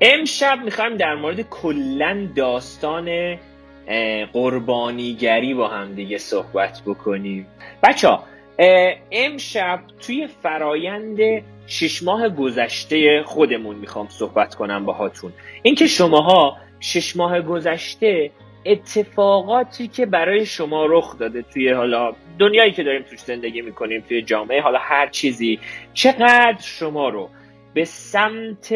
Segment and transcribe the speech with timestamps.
[0.00, 3.38] امشب می‌خوایم در مورد کلا داستان
[4.32, 7.46] قربانیگری با هم دیگه صحبت بکنیم.
[7.82, 8.24] بچه ها
[9.12, 11.18] امشب توی فرایند
[11.66, 15.32] شش ماه گذشته خودمون می‌خوام صحبت کنم باهاتون.
[15.62, 18.30] اینکه شماها شش ماه گذشته
[18.64, 24.22] اتفاقاتی که برای شما رخ داده توی حالا دنیایی که داریم توش زندگی می‌کنیم توی
[24.22, 25.60] جامعه حالا هر چیزی
[25.94, 27.28] چقدر شما رو
[27.74, 28.74] به سمت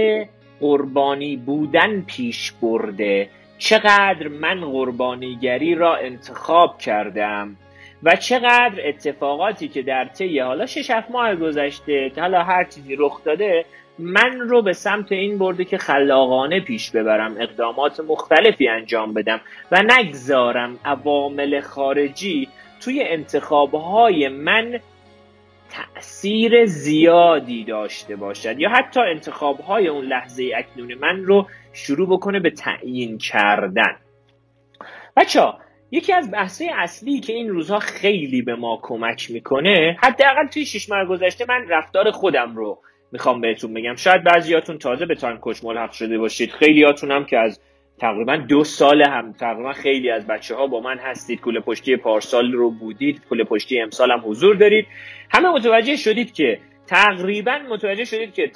[0.63, 3.29] قربانی بودن پیش برده.
[3.59, 7.57] چقدر من قربانیگری را انتخاب کردم
[8.03, 13.65] و چقدر اتفاقاتی که در طی حالا شش ماه گذشته حالا هر چیزی رخ داده
[13.99, 19.41] من رو به سمت این برده که خلاقانه پیش ببرم اقدامات مختلفی انجام بدم
[19.73, 22.49] و نگذارم عوامل خارجی
[22.81, 24.81] توی انتخابهای من
[25.73, 32.41] تأثیر زیادی داشته باشد یا حتی انتخاب های اون لحظه اکنون من رو شروع بکنه
[32.41, 33.97] به تعیین کردن.
[35.17, 35.41] بچه
[35.91, 40.91] یکی از بحثه اصلی که این روزها خیلی به ما کمک می‌کنه حداقل توی شش
[40.91, 42.79] ماه گذشته من رفتار خودم رو
[43.13, 43.95] می‌خوام بهتون بگم.
[43.95, 46.51] شاید بعضیاتون تازه به تایم کوچ ملحق شده باشید.
[46.51, 47.61] خیلیاتون هم که از
[47.99, 51.41] تقریبا دو سال هم تقریبا خیلی از بچه ها با من هستید.
[51.41, 54.87] کوله پشتی پارسال رو بودید کوله پشتی امسال هم حضور دارید.
[55.31, 58.51] همه متوجه شدید که تقریبا متوجه شدید که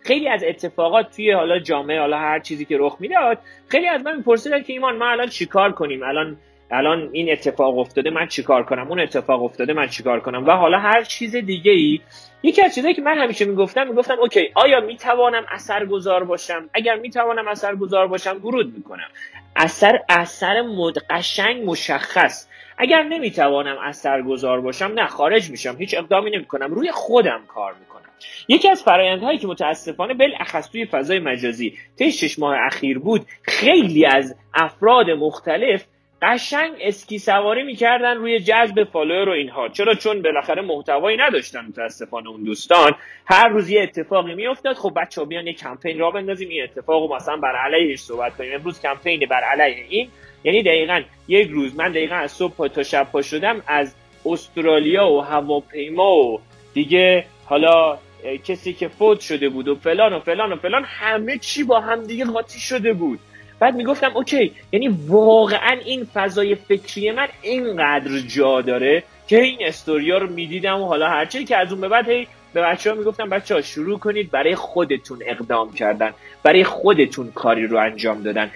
[0.00, 4.16] خیلی از اتفاقات توی حالا جامعه حالا هر چیزی که رخ می‌داد خیلی از من
[4.16, 6.36] میپرسیدن که ایمان ما الان چیکار کنیم؟ الان
[6.70, 10.78] الان این اتفاق افتاده من چیکار کنم؟ اون اتفاق افتاده من چیکار کنم؟ و حالا
[10.78, 12.00] هر چیز دیگه ای
[12.42, 17.48] یکی از چیزایی که من همیشه می‌گفتم می‌گفتم اوکی آیا می‌توانم اثرگذار باشم؟ اگر می‌توانم
[17.48, 19.08] اثرگذار باشم ورود می‌کنم.
[19.56, 22.46] اثر اثر مد قشنگ مشخص.
[22.78, 28.00] اگر نمی‌توانم اثرگذار باشم نه خارج میشم هیچ اقدامی نمی‌کنم روی خودم کار می‌کنم.
[28.48, 34.06] یکی از فرایندهایی که متاسفانه بالاخص توی فضای مجازی طی شش ماه اخیر بود خیلی
[34.06, 35.84] از افراد مختلف
[36.22, 39.68] قشنگ اسکی سواری می‌کردن روی جذب فالوور و اینها.
[39.68, 42.94] چرا؟ چون بالاخره محتوایی نداشتن متاسفانه اون دوستان.
[43.26, 47.14] هر روز یه اتفاقی میافتاد خب بچه ها بیان یه کمپین را بندازیم این اتفاق
[47.14, 48.54] مثلا بر علیهش صحبت کنیم.
[48.54, 50.08] امروز کمپین بر علیه این.
[50.44, 53.94] یعنی دقیقا یک روز من دقیقا از صبح تا شب پا شدم از
[54.26, 56.40] استرالیا و هواپیما و
[56.74, 57.98] دیگه حالا
[58.44, 62.04] کسی که فوت شده بود و فلان و فلان و فلان همه چی با هم
[62.04, 63.18] دیگه قاطی شده بود.
[63.60, 70.18] بعد می‌گفتم اوکی یعنی واقعا این فضای فکری من اینقدر جا داره که این استوریا
[70.18, 73.28] رو می‌دیدم و حالا هرچی که از اون به بعد هی به بچه ها می‌گفتم
[73.28, 78.50] بچه ها شروع کنید برای خودتون اقدام کردن برای خودتون کاری رو انجام دادن.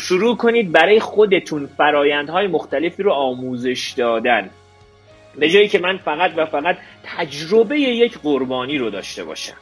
[0.00, 4.50] شروع کنید برای خودتون فرایندهای مختلفی رو آموزش دادن.
[5.36, 9.56] به جایی که من فقط و فقط تجربه یک قربانی رو داشته باشم.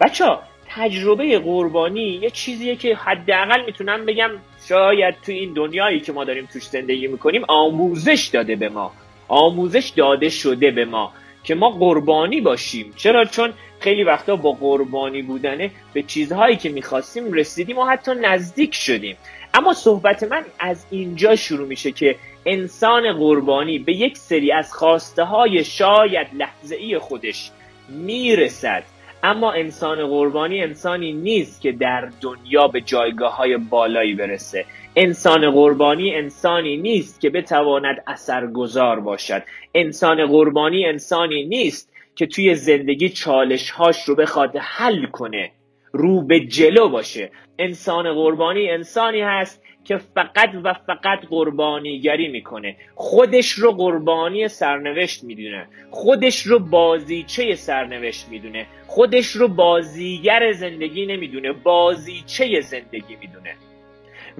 [0.00, 0.42] بچه ها
[0.74, 4.30] تجربه قربانی یه چیزیه که حداقل می‌تونم بگم
[4.68, 8.92] شاید تو این دنیایی که ما داریم توش زندگی می‌کنیم آموزش داده به ما.
[9.28, 11.12] آموزش داده شده به ما
[11.44, 12.92] که ما قربانی باشیم.
[12.96, 18.74] چرا؟ چون خیلی وقتا با قربانی بودنه به چیزهایی که می‌خواستیم رسیدیم و حتی نزدیک
[18.74, 19.16] شدیم.
[19.54, 22.16] اما صحبت من از اینجا شروع میشه که
[22.46, 27.50] انسان قربانی به یک سری از خواسته های شاید لحظه ای خودش
[27.88, 28.82] می‌رسد.
[29.22, 34.64] اما انسان قربانی انسانی نیست که در دنیا به جایگاه های بالایی برسه.
[34.96, 39.42] انسان قربانی انسانی نیست که بتواند اثرگذار باشد.
[39.74, 45.50] انسان قربانی انسانی نیست که توی زندگی چالش هاش رو بخواد حل کنه.
[45.92, 47.30] رو به جلو باشه.
[47.58, 52.76] انسان قربانی انسانی هست که فقط و فقط قربانیگری می‌کنه.
[52.94, 55.66] خودش رو قربانی سرنوشت می‌دونه.
[55.90, 58.66] خودش رو بازیچه سرنوشت می‌دونه.
[58.86, 63.54] خودش رو بازیگر زندگی نمی‌دونه بازیچه زندگی می‌دونه.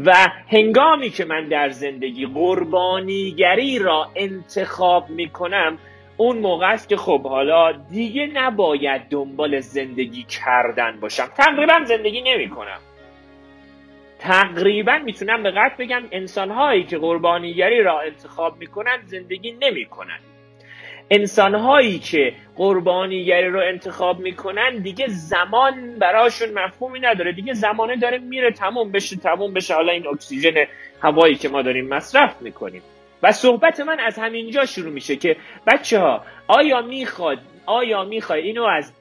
[0.05, 0.15] و
[0.49, 5.79] هنگامی که من در زندگی قربانیگری را انتخاب می‌کنم
[6.21, 11.27] اون موقع است که خب حالا دیگه نباید دنبال زندگی کردن باشم.
[11.37, 12.79] تقریبا زندگی نمی‌کنم.
[14.19, 20.19] تقریبا می‌تونم به قطع بگم انسانهایی که قربانیگری را انتخاب می‌کنن زندگی نمی‌کنن.
[21.11, 27.33] انسانهایی که قربانیگری رو انتخاب می‌کنن دیگه زمان براشون مفهومی نداره.
[27.33, 29.75] دیگه زمانه داره میره تموم بشه تموم بشه.
[29.75, 30.55] حالا این اکسیژن
[31.03, 32.83] هوایی که ما داریم مصرف می‌کنیم.
[33.23, 35.37] و صحبت من از همینجا شروع میشه که
[35.67, 38.93] بچه ها آیا می‌خواد آیا می‌خواد اینو از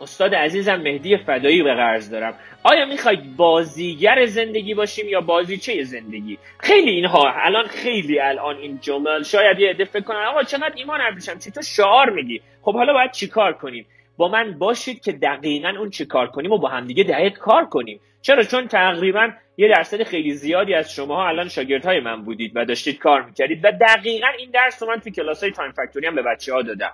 [0.00, 2.34] استاد عزیزم مهدی فدایی به قرض دارم.
[2.62, 9.22] آیا می‌خواید بازیگر زندگی باشیم یا بازیچه زندگی؟ خیلی اینها الان خیلی الان این جمل
[9.22, 12.92] شاید یه عده فکر کنن آقا چقدر ایمان ابریشم چی تو شعار میگی؟ خب حالا
[12.92, 17.38] باید چیکار کنیم؟ با من باشید که دقیقا اون چیکار کنیم و با همدیگه دقیق
[17.38, 18.00] کار کنیم.
[18.22, 22.98] چرا؟ چون تقریبا یه درصد خیلی زیادی از شما الان شاگردهای من بودید و داشتید
[22.98, 26.22] کار می‌کردید و دقیقا این درس رو من تو کلاس های تایم فکتوری هم به
[26.22, 26.92] بچه ها دادم.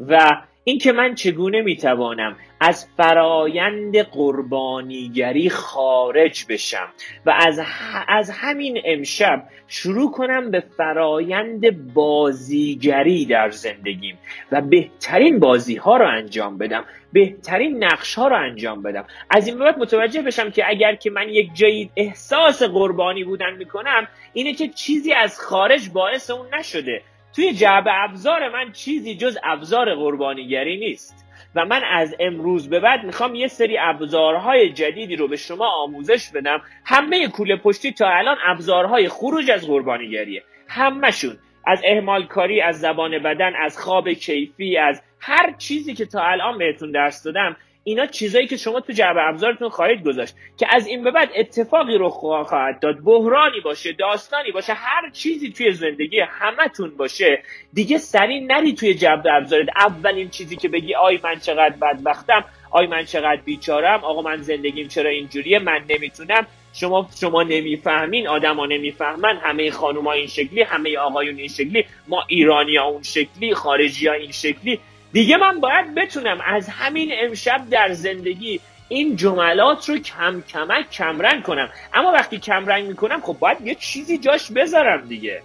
[0.00, 6.88] و اینکه من چگونه می‌توانم از فرایند قربانیگری خارج بشم
[7.26, 7.60] و از,
[8.08, 14.18] از همین امشب شروع کنم به فرایند بازیگری در زندگیم
[14.52, 19.04] و بهترین بازی ها رو انجام بدم بهترین نقش ها رو انجام بدم.
[19.30, 24.08] از این بعد متوجه بشم که اگر که من یک جایی احساس قربانی بودن می‌کنم
[24.32, 27.02] اینه که چیزی از خارج باعث اون نشده.
[27.36, 31.26] توی جعبه ابزار من چیزی جز ابزار قربانیگری نیست.
[31.54, 36.30] و من از امروز به بعد می‌خوام یه سری ابزارهای جدیدی رو به شما آموزش
[36.30, 36.62] بدم.
[36.84, 40.42] همه کوله پشتی تا الان ابزارهای خروج از قربانیگریه.
[40.68, 46.22] همهشون از اهمال کاری از زبان بدن از خواب کیفی از هر چیزی که تا
[46.22, 47.56] الان بهتون درس دادم
[47.88, 51.98] اینا چیزایی که شما تو جعبه ابزارتون خواهید گذاشت که از این به بعد اتفاقی
[51.98, 57.42] رو خواهد داد بحرانی باشه داستانی باشه هر چیزی توی زندگی همتون باشه
[57.72, 59.68] دیگه سری نری توی جعبه ابزارت.
[59.76, 64.88] اولین چیزی که بگی آی من چقدر بدبختم آی من چقدر بیچارم آقا من زندگیم
[64.88, 66.46] چرا اینجوریه من نمی‌تونم.
[66.72, 72.76] شما شما نمی‌فهمین آدما نمی‌فهمن همه خانوما این شکلی همه آقایون این شکلی ما ایرانی
[72.76, 74.80] ها اون شکلی خارجی ها این شکلی.
[75.16, 81.42] دیگه من باید بتونم از همین امشب در زندگی این جملات رو کم کمک کمرنگ
[81.42, 81.68] کنم.
[81.94, 85.42] اما وقتی کمرنگ می‌کنم خب باید یه چیزی جاش بذارم دیگه.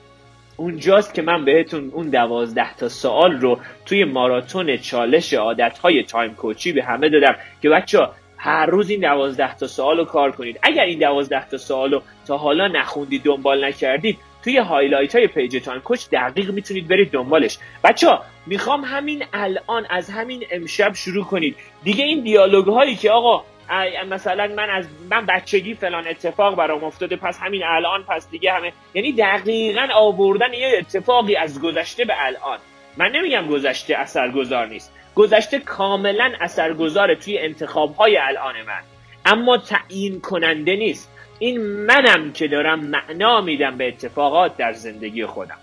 [0.57, 6.65] اونجاست که من بهتون اون دوازده تا سوال رو توی ماراتون چالش عادتهای Time Coach
[6.65, 8.07] ی به همه دادم که بچه‌ها
[8.37, 10.59] هر روز این دوازده تا سوال رو کار کنید.
[10.63, 15.63] اگر این دوازده تا سوال رو تا حالا نخوندید دنبال نکردید توی highlight های page
[15.63, 17.57] Time Coach دقیق می‌تونید برید دنبالش.
[17.83, 21.55] بچه ها می‌خوام همین الان از همین امشب شروع کنید.
[21.83, 23.43] دیگه این دیالوگ هایی که آقا
[24.09, 28.73] مثلا من از من بچگی فلان اتفاق برام افتاده پس همین الان پس دیگه همه.
[28.93, 32.59] یعنی دقیقا آوردن یه اتفاقی از گذشته به الان.
[32.97, 34.93] من نمیگم گذشته اثرگذار نیست.
[35.15, 38.81] گذشته کاملا اثرگذاره توی انتخاب های الان من.
[39.25, 41.10] اما تعیین کننده نیست.
[41.41, 45.57] این منم که دارم معنا میدم به اتفاقات در زندگی خودم.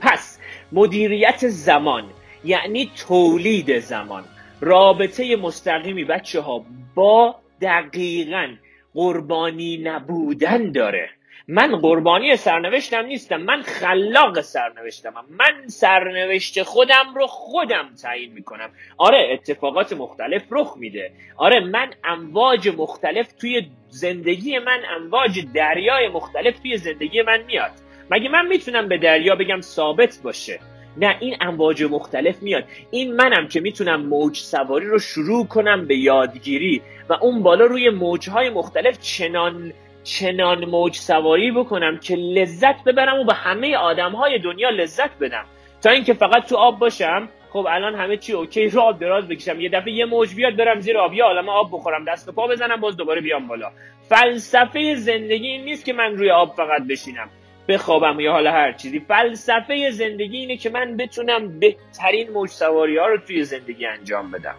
[0.00, 0.38] پس
[0.72, 2.04] مدیریت زمان
[2.44, 4.24] یعنی تولید زمان.
[4.60, 8.48] رابطه مستقیمی بچه ها با دقیقا
[8.94, 11.10] قربانی نبودن داره.
[11.48, 15.14] من قربانی سرنوشتم نیستم من خلاق سرنوشتم.
[15.30, 18.70] من سرنوشت خودم رو خودم تعیین می‌کنم.
[18.96, 21.12] آره اتفاقات مختلف رخ میده.
[21.36, 27.72] آره من امواج مختلف توی زندگی من امواج دریای مختلف توی زندگی من میاد.
[28.10, 30.60] مگه من می‌تونم به دریا بگم ثابت باشه؟
[30.96, 32.64] نه این امواج مختلف میاد.
[32.90, 37.90] این منم که می‌تونم موج سواری رو شروع کنم به یادگیری و اون بالا روی
[37.90, 39.72] موجهای مختلف چنان
[40.04, 45.44] چنان موج سواری بکنم که لذت ببرم و به همه آدم های دنیا لذت بدم.
[45.82, 49.60] تا اینکه فقط تو آب باشم خب الان همه چی اوکی رو آب دراز بکشم.
[49.60, 52.46] یه دفعه یه موج بیاد برم زیر آب یه عالمه آب بخورم دست و پا
[52.46, 53.70] بزنم باز دوباره بیام بالا.
[54.08, 57.28] فلسفه زندگی این نیست که من روی آب فقط بشینم
[57.68, 59.00] بخوابم یا حالا هر چیزی.
[59.00, 64.54] فلسفه زندگی اینه که من بتونم بهترین موج سواری ها رو توی زندگی انجام بدم.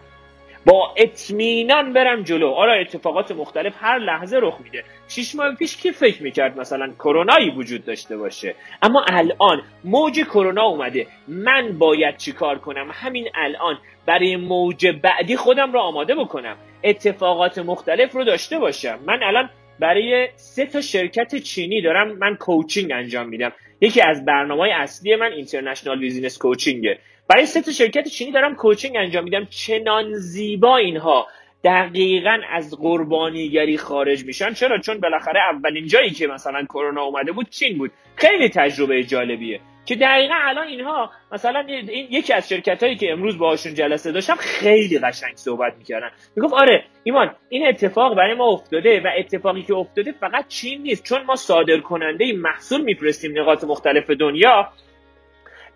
[0.66, 2.48] با اطمینان برم جلو.
[2.48, 4.84] آره اتفاقات مختلف هر لحظه رخ میده.
[5.08, 10.62] شیش ماه پیش کی فکر می‌کرد مثلا کرونایی وجود داشته باشه؟ اما الان موج کرونا
[10.62, 11.06] اومده.
[11.28, 16.56] من باید چیکار کنم؟ همین الان برای موج بعدی خودم رو آماده بکنم.
[16.84, 18.98] اتفاقات مختلف رو داشته باشم.
[19.06, 22.18] من الان برای سه تا شرکت چینی دارم.
[22.18, 23.52] من coaching انجام میدم.
[23.80, 28.54] یکی از برنامه اصلی من international business coaching ه برای سه تا شرکت چینی دارم
[28.54, 29.44] coaching انجام میدم.
[29.44, 31.26] چنان زیبا اینها
[31.64, 34.52] دقیقا از قربانیگری خارج میشن.
[34.52, 37.90] چرا؟ چون بالاخره اولین جایی که مثلا کرونا اومده بود چین بود.
[38.16, 39.60] خیلی تجربه جالبیه.
[39.86, 44.36] که دقیقا الان اینها مثلا این یکی از شرکت هایی که امروز باهاشون جلسه داشتم
[44.36, 46.10] خیلی قشنگ صحبت می‌کردن.
[46.36, 51.04] می‌گفت آره ایمان این اتفاق برای ما افتاده و اتفاقی که افتاده فقط چین نیست.
[51.04, 54.72] چون ما صادر کننده محصول میفرستیم نقاط مختلف دنیا.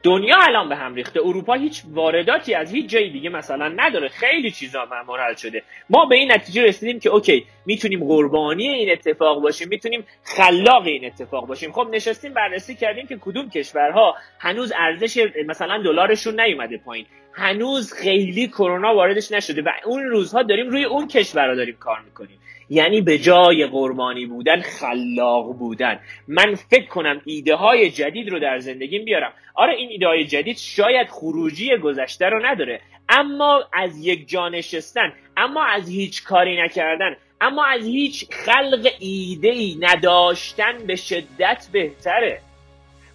[0.02, 1.21] دنیا الان به هم ریخته.
[1.21, 4.09] اروپا هیچ وارداتی از هیچ جای دیگه مثلا نداره.
[4.09, 5.62] خیلی چیزا منحل شده.
[5.90, 11.04] ما به این نتیجه رسیدیم که اوکی می‌تونیم قربانی این اتفاق باشیم می‌تونیم خلاق این
[11.04, 11.73] اتفاق باشیم.
[11.73, 17.07] خب نشستیم بررسی کردیم که کدوم کشورها هنوز ارزش مثلا دلارشون نیومده پایین.
[17.41, 22.39] هنوز خیلی کرونا واردش نشده و اون روزها داریم روی اون کشورها داریم کار می‌کنیم.
[22.71, 26.01] یعنی به جای قربانی بودن خلاق بودن.
[26.29, 29.33] من فکر کنم ایده های جدید رو در زندگیم بیارم.
[29.55, 32.81] آره این ایده های جدید شاید خروجی گذشته رو نداره.
[33.09, 39.49] اما از یک جا نشستن اما از هیچ کاری نکردن اما از هیچ خلق ایده
[39.49, 42.41] ای نداشتن به شدت بهتره.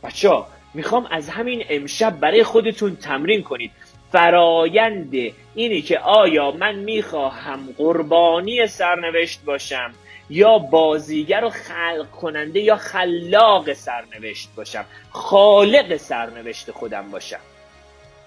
[0.04, 0.30] بچه
[0.74, 3.72] می‌خوام از همین امشب برای خودتون تمرین کنید.
[4.12, 5.14] فرایند
[5.56, 9.94] اینی که آیا من می‌خواهم قربانی سرنوشت باشم
[10.30, 17.40] یا بازیگر و خلق کننده یا خلاق سرنوشت باشم خالق سرنوشت خودم باشم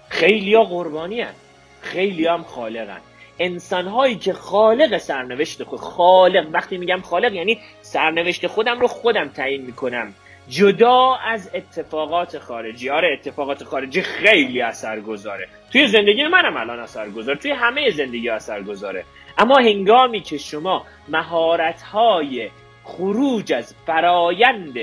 [0.09, 1.33] خیلی ها قربانی هن.
[1.81, 3.01] خیلی هم خالقن
[3.39, 9.27] انسان هایی که خالق سرنوشت خود خالق وقتی میگم خالق یعنی سرنوشت خودم رو خودم
[9.27, 10.13] تعیین می‌کنم
[10.49, 12.89] جدا از اتفاقات خارجی.
[12.89, 18.29] آره اتفاقات خارجی خیلی اثر گذاره توی زندگی منم الان اثر گذاره توی همه زندگی
[18.29, 19.03] اثر گذاره
[19.37, 22.49] اما هنگامی که شما مهارت های
[22.83, 24.73] خروج از فرایند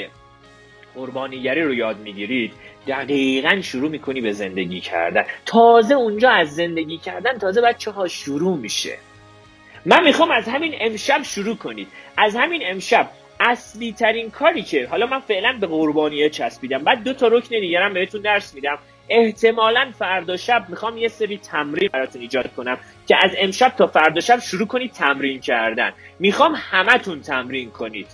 [0.94, 2.52] قربانیگری رو یاد می‌گیرید
[2.86, 5.24] دقیقا شروع می‌کنی به زندگی کردن.
[5.46, 8.98] تازه اونجا از زندگی کردن تازه بچه ها شروع میشه.
[9.86, 11.88] من می‌خوام از همین امشب شروع کنید.
[12.16, 17.12] از همین امشب اصلی ترین کاری که حالا من فعلا به قربانیه چسبیدم بعد دو
[17.12, 18.78] تا رکن دیگرم بهتون درس میدم.
[19.08, 22.78] احتمالا فردا شب می‌خوام یه سری تمرین براتون ایجاد کنم
[23.08, 25.92] که از امشب تا فردا شب شروع کنید تمرین کردن.
[26.18, 28.06] می‌خوام همتون تمرین کنید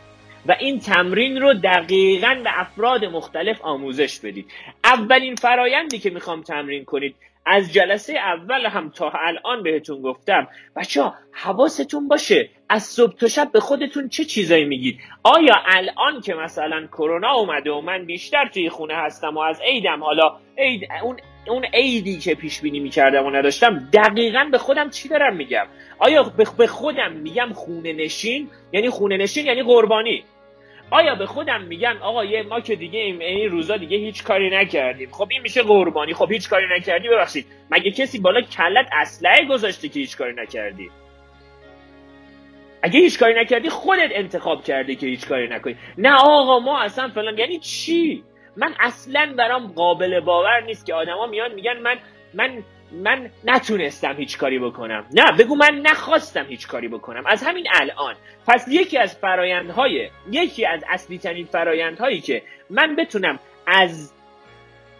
[0.46, 4.50] و این تمرین رو دقیقا به افراد مختلف آموزش بدید.
[4.84, 7.14] اولین فرایندی که می‌خوام تمرین کنید
[7.46, 10.48] از جلسه اول هم تا الان بهتون گفتم.
[10.76, 12.50] بچه ها حواستون باشه.
[12.68, 17.70] از صبح تا شب به خودتون چه چیزایی میگید؟ آیا الان که مثلا کرونا اومده
[17.70, 22.34] و من بیشتر توی خونه هستم و از عیدم حالا عید اون اون عیدی که
[22.34, 25.66] پیش بینی می‌کردم و نداشتم دقیقا به خودم چی دارم میگم؟
[25.98, 26.22] آیا
[26.56, 30.24] به خودم میگم خونه نشین؟ یعنی خونه نشین یعنی قربانی.
[30.92, 35.10] آیا به خودم میگم آقا یه ما که دیگه این روزا دیگه هیچ کاری نکردیم.
[35.10, 36.14] خب این میشه قربانی.
[36.14, 37.46] خب هیچ کاری نکردی ببخشید.
[37.70, 40.90] مگه کسی بالا کلت اسلحه گذاشته که هیچ کاری نکردی؟
[42.82, 45.76] اگه هیچ کاری نکردی خودت انتخاب کردی که هیچ کاری نکنی.
[45.98, 47.38] نه آقا ما اصلا فلان.
[47.38, 48.24] یعنی چی؟
[48.56, 51.96] من اصلا برام قابل باور نیست که آدما میان میگن من
[52.34, 55.06] من من نتونستم هیچ کاری بکنم.
[55.12, 57.26] نه بگو من نخواستم هیچ کاری بکنم.
[57.26, 58.14] از همین الان.
[58.46, 64.12] پس یکی از فرایندهای یکی از اصلی ترین فرایندهایی که من بتونم از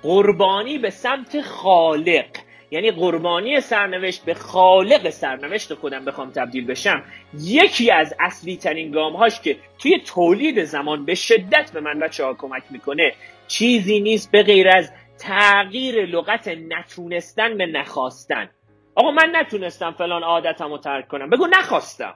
[0.02, 2.26] قربانی به سمت خالق
[2.70, 7.02] یعنی قربانی سرنوشت به خالق سرنوشت خودم بخوام تبدیل بشم
[7.40, 12.24] یکی از اصلی ترین گام هاش که توی تولید زمان به شدت به من بچه
[12.24, 13.12] ها کمک می‌کنه
[13.48, 14.90] چیزی نیست به غیر از
[15.22, 18.50] تغییر لغت نتونستن به نخواستن.
[18.94, 21.30] آقا من نتونستم فلان عادتم رو ترک کنم.
[21.30, 22.14] بگو نخواستم.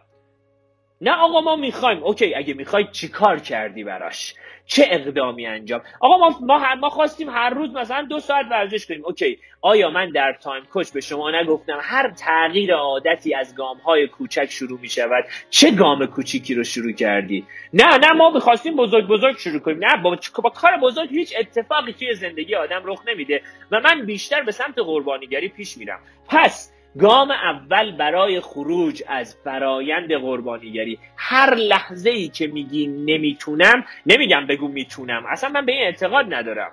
[1.00, 2.02] نه آقا ما می‌خوایم.
[2.02, 4.34] OK اگه می‌خوای چیکار کردی براش؟
[4.66, 9.04] چه اقدامی انجام؟ آقا ما ما, ما خواستیم هر روز مثلا دو ساعت ورزش کنیم.
[9.04, 14.06] OK آیا من در Time Coach به شما نگفتم؟ هر تغییر عادتی از گام های
[14.06, 19.06] کوچک شروع می شود چه گام کوچیکی رو شروع کردی؟ نه نه ما می‌خواستیم بزرگ
[19.06, 19.84] بزرگ شروع کنیم.
[19.84, 24.42] نه با, با کار بزرگ هیچ اتفاقی توی زندگی آدم رخ نمیده و من بیشتر
[24.42, 26.00] به سمت قربانیگری پیش میرم.
[26.28, 30.98] پس گام اول برای خروج از فرایند قربانیگری.
[31.16, 35.26] هر لحظه ای که میگی نمی‌تونم نمیگم بگو می‌تونم.
[35.28, 36.72] اصلا من به این اعتقاد ندارم.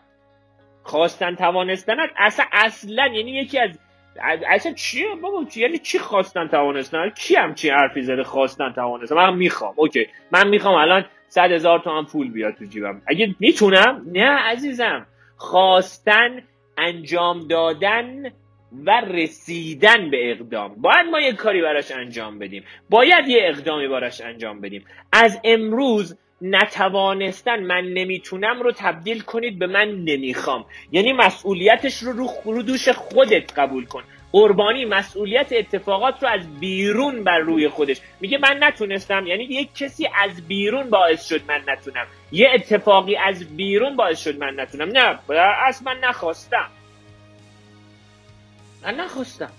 [0.84, 3.70] خواستن توانستنت اصلا اصلا یعنی یکی از
[4.48, 9.16] اصلا چیه بابا چی یعنی چی خواستن توانستن؟ کی هم چی حرفی زده خواستن توانستن؟
[9.16, 10.08] من می‌خوام اوکی.
[10.32, 13.02] من می‌خوام الان صد هزار تومن پول بیاد تو جیبم.
[13.08, 15.06] اگه می‌تونم؟ نه عزیزم.
[15.38, 16.44] خواستن
[16.78, 18.32] انجام دادن
[18.86, 20.76] و رسیدن به اقدام.
[20.76, 22.64] باید ما یه کاری براش انجام بدیم.
[22.90, 24.86] باید یه اقدامی براش انجام بدیم.
[25.12, 30.66] از امروز نتوانستن من نمی‌تونم رو تبدیل کنید به من نمی‌خوام.
[30.92, 34.04] یعنی مسئولیتش رو رو, رو دوش خودت قبول کن.
[34.32, 38.02] قربانی مسئولیت اتفاقات رو از بیرون بر روی خودش.
[38.22, 39.28] میگه من نتونستم.
[39.28, 42.06] یعنی یک کسی از بیرون باعث شد من نتونم.
[42.32, 44.90] یه اتفاقی از بیرون باعث شد من نتونم.
[44.90, 45.20] نه
[45.68, 46.70] اصلا من نخواستم.
[48.84, 49.52] من نخواستم.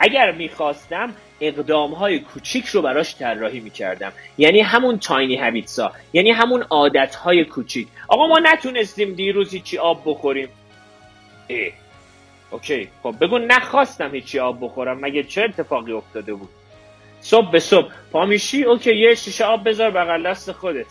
[0.00, 4.12] اگر می‌خواستم اقدام های کوچیک رو براش طراحی می‌کردم.
[4.38, 7.88] یعنی همون تاینی هبیتسا یعنی همون عادت های کوچیک.
[8.08, 10.48] آقا ما نتونستیم دیروز هیچی آب بخوریم.
[11.48, 11.72] اه.
[12.50, 12.88] OK.
[13.02, 15.00] خب بگو نخواستم هیچی آب بخورم.
[15.00, 16.48] مگه چه اتفاقی افتاده بود؟
[17.20, 17.92] صبح به صبح.
[18.12, 18.96] پامیشی OK.
[18.96, 20.86] یه شیشه آب بذار بغل دست خودت.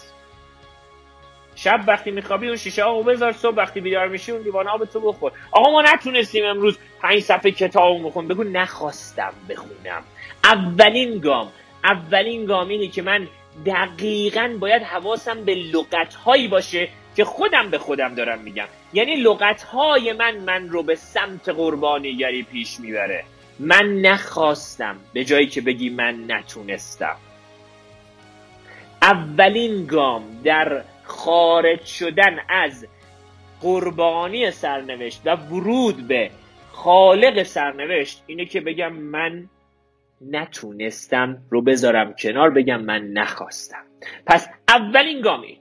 [1.58, 5.00] شب وقتی میخوابی اون شیشه آقا بذار صبح وقتی بیدار میشی اون لیوان آب تو
[5.00, 5.32] بخور.
[5.52, 10.04] آقا ما نتونستیم امروز پنج صفحه کتاب بخون بگو نخواستم بخونم.
[10.44, 11.52] اولین گام
[11.84, 13.28] اولین گام اینه که من
[13.66, 18.68] دقیقا باید حواسم به لغت هایی باشه که خودم به خودم دارم میگم.
[18.94, 23.24] یعنی لغت های من من رو به سمت قربانیگری پیش می‌بره.
[23.60, 27.16] من نخواستم به جایی که بگی من نتونستم.
[29.02, 30.84] اولین گام در
[31.18, 32.88] خارج شدن از
[33.62, 36.30] قربانی سرنوشت و ورود به
[36.72, 39.50] خالق سرنوشت اینه که بگم من
[40.22, 43.84] نتونستم رو بذارم کنار بگم من نخواستم.
[44.26, 45.60] پس اولین گامی.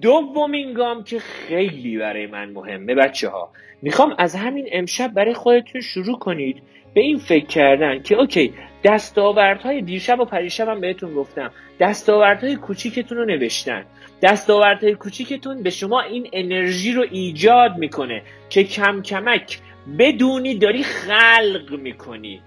[0.00, 5.80] دومین گام که خیلی برای من مهمه بچه ها می‌خوام از همین امشب برای خودتون
[5.80, 6.62] شروع کنید
[6.94, 11.50] به این فکر کردن که اوکی دستاوردهای دیشب و پریشب هم بهتون گفتم.
[11.80, 13.84] دستاوردهای کوچیکتون رو نوشتن.
[14.22, 19.58] دستاوردهای کوچیکتون به شما این انرژی رو ایجاد می‌کنه که کم کمک
[19.98, 22.40] بدونی داری خلق می‌کنی.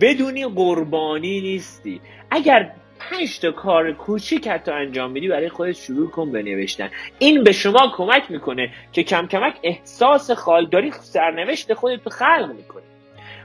[0.00, 2.00] بدونی قربانی نیستی.
[2.30, 6.90] اگر پنج تا کار کوچیک حتی انجام میدی برای خودت شروع کن به نوشتن.
[7.18, 12.52] این به شما کمک می‌کنه که کم کمک احساس خال داری سرنوشت خودت رو خلق
[12.56, 12.82] می‌کنی.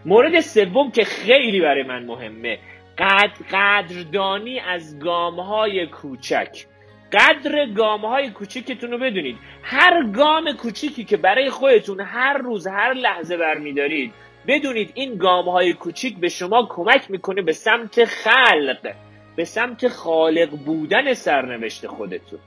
[0.05, 2.59] مورد سوم که خیلی برای من مهمه
[2.97, 6.65] قدر قدردانی از گام های کوچک.
[7.13, 9.37] قدر گام های کوچیکتون رو بدونید.
[9.63, 14.13] هر گام کوچیکی که برای خودتون هر روز هر لحظه برمیدارید
[14.47, 18.93] بدونید این گام های کوچیک به شما کمک می‌کنه به سمت خلق
[19.35, 22.39] به سمت خالق بودن سرنوشت خودتون.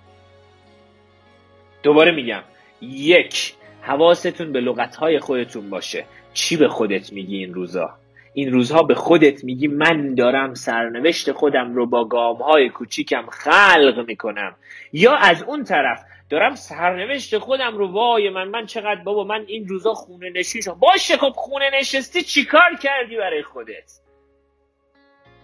[1.83, 2.43] دوباره میگم
[2.81, 6.05] یک حواستون به لغت های خودتون باشه.
[6.35, 7.95] چی به خودت میگی این روزا؟
[8.35, 14.05] این روزها به خودت میگی من دارم سرنوشت خودم رو با گام های کوچیکم خلق
[14.09, 14.57] می‌کنم.
[14.93, 19.69] یا از اون طرف دارم سرنوشت خودم رو وای من من چقدر بابا من این
[19.69, 23.93] روزا خونه نشین باشه خب خونه نشستی چیکار کردی برای خودت؟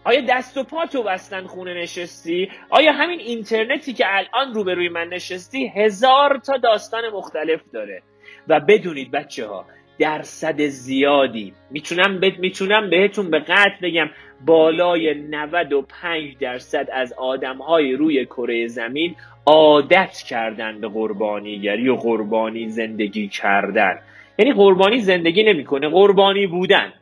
[0.04, 5.08] آیا دست و پا تو بستن خونه نشستی؟ آیا همین اینترنتی که الان روبروی من
[5.08, 8.02] نشستی هزار تا داستان مختلف داره؟
[8.48, 9.66] و بدونید بچه ها
[10.00, 11.52] درصد زیادی.
[11.70, 12.38] می‌تونم ب...
[12.38, 14.10] می‌تونم بهتون به قطع بگم
[14.46, 22.68] بالای 95 درصد از آدم های روی کره زمین عادت کردن به قربانیگری و قربانی
[22.68, 23.98] زندگی کردن.
[24.38, 26.92] یعنی قربانی زندگی نمی‌کنه قربانی بودن.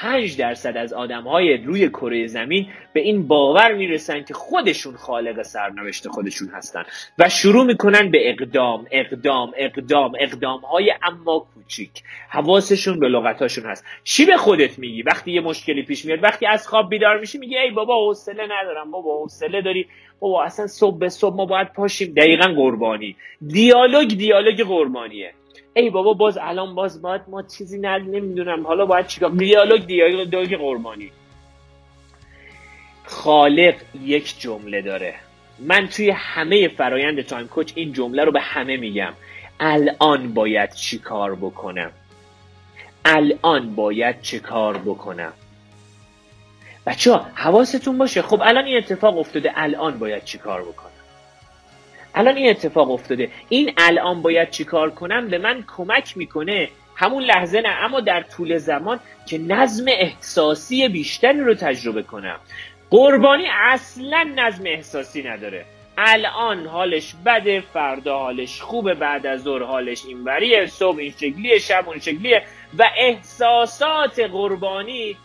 [0.00, 5.42] 5 درصد از آدم های روی کره زمین به این باور می‌رسن که خودشون خالق
[5.42, 6.84] سرنوشت خودشون هستن
[7.18, 11.90] و شروع می‌کنن به اقدام اقدام اقدام اقدام های اما کوچیک.
[12.28, 13.84] حواسشون به لغتاشون هست.
[14.04, 17.58] چی به خودت میگی؟ وقتی یه مشکلی پیش میاد وقتی از خواب بیدار میشی میگی
[17.58, 18.90] ای بابا حوصله ندارم.
[18.90, 19.86] بابا حوصله داری.
[20.20, 22.14] بابا اصلا صبح به صبح ما باید پاشیم.
[22.14, 23.16] دقیقا قربانی.
[23.46, 25.34] دیالوگ دیالوگ قربانیه.
[25.74, 28.66] ای بابا باز الان باز باید ما چیزی نمی‌دونم.
[28.66, 31.12] حالا باید چیکار دیالوگ دیالوگ قربانی.
[33.04, 35.14] خالق یک جمله داره.
[35.58, 39.12] من توی همه فرایند تایم کوچ این جمله رو به همه میگم.
[39.60, 41.90] الان باید چی کار بکنم؟
[43.04, 45.32] الان باید چه کار بکنم؟
[46.86, 48.22] بچه ها حواستون باشه.
[48.22, 49.52] خب الان این اتفاق افتاده.
[49.54, 50.89] الان باید چی کار بکنم؟
[52.14, 53.30] الان این اتفاق افتاده.
[53.48, 56.68] این الان باید چی کار کنم؟ به من کمک می‌کنه.
[56.96, 62.40] همون لحظه نه اما در طول زمان که نظم احساسی بیشتری رو تجربه کنم.
[62.90, 65.64] قربانی اصلا نظم احساسی نداره.
[65.98, 71.84] الان حالش بده فردا حالش خوبه بعد از ظهر حالش اینوریه صبح این شکلیه شب
[71.88, 72.42] اون شکلیه
[72.78, 75.16] و احساسات قربانی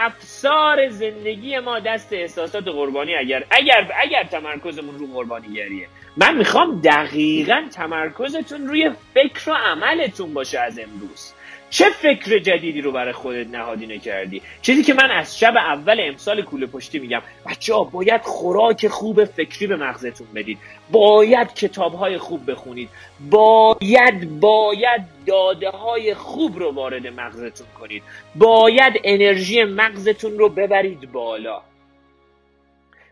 [0.00, 3.14] افسار زندگی ما دست احساسات قربانی.
[3.14, 5.88] اگر اگر اگر تمرکزمون رو قربانی گریه.
[6.16, 11.32] من می‌خوام دقیقا تمرکزتون روی فکر و عملتون باشه از امروز.
[11.70, 16.42] چه فکر جدیدی رو برای خودت نهادینه کردی چیزی که من از شب اول امسال
[16.42, 17.22] کوله پشتی میگم.
[17.46, 20.58] بچه ها باید خوراک خوب فکری به مغزتون بدید.
[20.90, 22.88] باید کتاب های خوب بخونید.
[23.30, 28.02] باید باید داده های خوب رو وارد مغزتون کنید.
[28.34, 31.62] باید انرژی مغزتون رو ببرید بالا.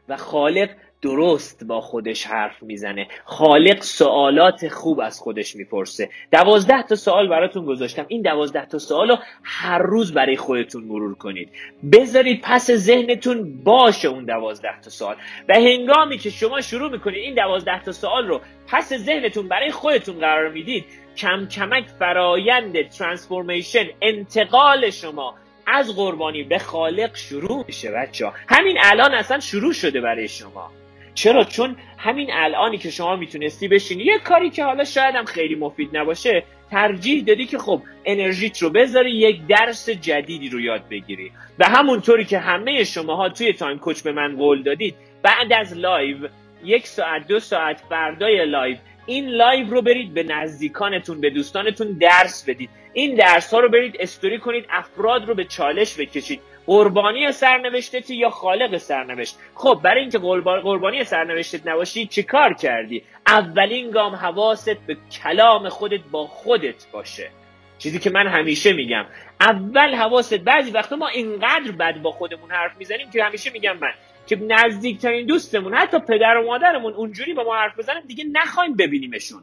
[0.08, 0.70] و خالق
[1.02, 3.08] درست با خودش حرف می‌زنه.
[3.24, 6.11] خالق سوالات خوب از خودش می‌پرسه.
[6.32, 8.04] دوازده تا سوال براتون گذاشتم.
[8.08, 11.48] این دوازده تا سوال رو هر روز برای خودتون مرور کنید.
[11.92, 15.16] بذارید پس ذهنتون باشه اون دوازده تا سوال.
[15.48, 20.18] و هنگامی که شما شروع می‌کنید این دوازده تا سوال رو پس ذهنتون برای خودتون
[20.18, 20.84] قرار می‌دید
[21.16, 25.34] کم کمک فرایند ترانسفورمیشن انتقال شما
[25.66, 30.70] از قربانی به خالق شروع میشه بچه‌ها همین الان اصلا شروع شده برای شما.
[31.18, 34.04] چرا؟ چون همین الانی که شما می‌تونستی بشینی.
[34.04, 38.70] یه کاری که حالا شاید هم خیلی مفید نباشه ترجیح دادی که خب انرژیت رو
[38.70, 41.33] بذاری یک درس جدیدی رو یاد بگیری.
[41.59, 46.28] و همونطوری که همه شماها توی Time Coach به من قول دادید بعد از live
[46.64, 48.76] یک ساعت دو ساعت فردای لایو
[49.07, 52.70] این لایو رو برید به نزدیکانتون به دوستانتون درس بدید.
[52.92, 56.40] این درس ها رو برید استوری کنید افراد رو به چالش بکشید.
[56.68, 63.90] قربانی سرنوشتتی یا خالق سرنوشت؟ خب برای اینکه قربانی سرنوشتت نباشی چی کار کردی؟ اولین
[63.90, 67.31] گام حواست به کلام خودت با خودت باشه.
[67.78, 69.04] چیزی که من همیشه میگم.
[69.40, 73.92] اول حواست بعضی وقتا ما اینقدر بد با خودمون حرف می‌زنیم که همیشه میگم من
[74.26, 79.42] که نزدیکترین دوستمون حتی پدر و مادرمون اونجوری با ما حرف بزنن دیگه نخوایم ببینیمشون.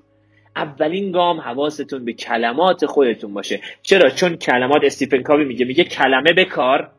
[0.56, 3.62] اولین گام حواستون به کلمات خودتون باشه.
[3.82, 5.66] چرا؟ چون کلمات استیفن کاوی میگه.
[5.66, 6.92] میگه کلمه به کار.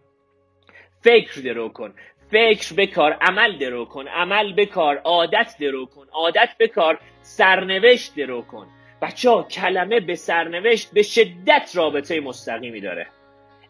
[1.07, 1.93] فکر درو کن.
[2.31, 4.09] فکر بکار عمل درو کن.
[4.09, 6.07] عمل بکار عادت درو کن.
[6.13, 8.67] عادت بکار سرنوشت درو کن.
[9.03, 13.07] بچه ها کلمه به سرنوشت به شدت رابطه مستقیمی داره.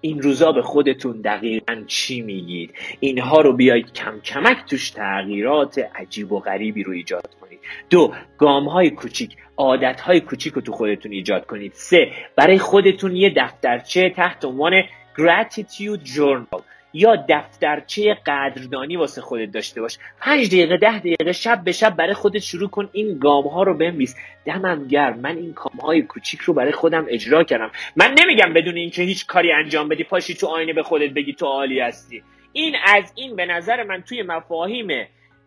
[0.01, 6.33] این روزا به خودتون دقیقا چی میگید؟ اینها رو بیایید کم کمک توش تغییرات عجیب
[6.33, 7.61] و غریبی رو ایجاد کنید.
[7.90, 11.72] دو گام های کوچیک عادت های کوچیک رو تو خودتون ایجاد کنید.
[11.75, 14.83] سه برای خودتون یه دفترچه تحت عنوان
[15.18, 16.62] gratitude journal.
[16.96, 19.98] یا دفترچه قدردانی واسه خودت داشته باش.
[20.20, 23.74] پنج دقیقه ده دقیقه شب به شب برای خودت شروع کن این گام ها رو
[23.74, 24.16] بنویس.
[24.44, 27.70] دمم گرم من این کام های کوچیک رو برای خودم اجرا کردم.
[27.96, 31.46] من نمیگم بدون اینکه هیچ کاری انجام بدی پاشی تو آینه به خودت بگی تو
[31.46, 32.22] عالی هستی.
[32.52, 34.87] این از این به نظر من توی مفاهیم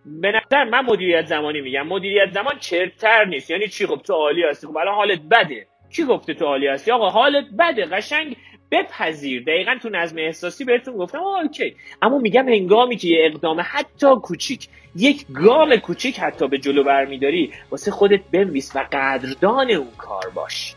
[0.05, 1.87] به نظر من مدیریت زمانی میگم.
[1.87, 3.49] مدیریت زمان چرتر نیست.
[3.49, 4.67] یعنی چی؟ خب تو عالی هستی.
[4.67, 5.67] خب الان حالت بده.
[5.95, 7.85] کی گفته تو عالی هستی؟ آقا حالت بده.
[7.85, 8.35] قشنگ
[8.71, 9.43] بپذیر.
[9.43, 11.75] دقیقا تو نظم احساسی بهتون گفتم اوکی.
[12.01, 17.53] اما میگم هنگامی که یه اقدام حتی کوچیک یک گام کوچیک حتی به جلو برمیداری
[17.71, 20.75] واسه خودت بنویس و قدردان اون کار باش.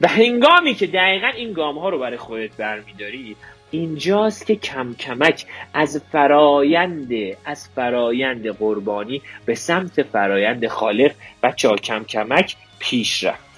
[0.00, 3.36] و هنگامی که دقیقا این گام ها رو برای خودت برمیداری
[3.70, 7.12] اینجاست که کم کمک از فرایند
[7.44, 13.48] از فرایند قربانی به سمت فرایند خالق بچه ها کم کمک پیش رفت.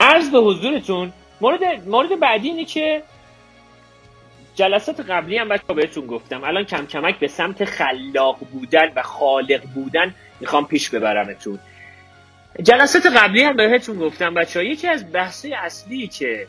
[0.00, 3.02] عرض به حضورتون مورد مورد بعدی اینه که
[4.54, 6.44] جلسات قبلی هم بچه بهتون گفتم.
[6.44, 11.58] الان کم کمک به سمت خلاق بودن و خالق بودن می‌خوام پیش ببرمتون.
[12.62, 16.46] جلسات قبلی هم بهتون گفتم بچه ها یکی از بحثی اصلی که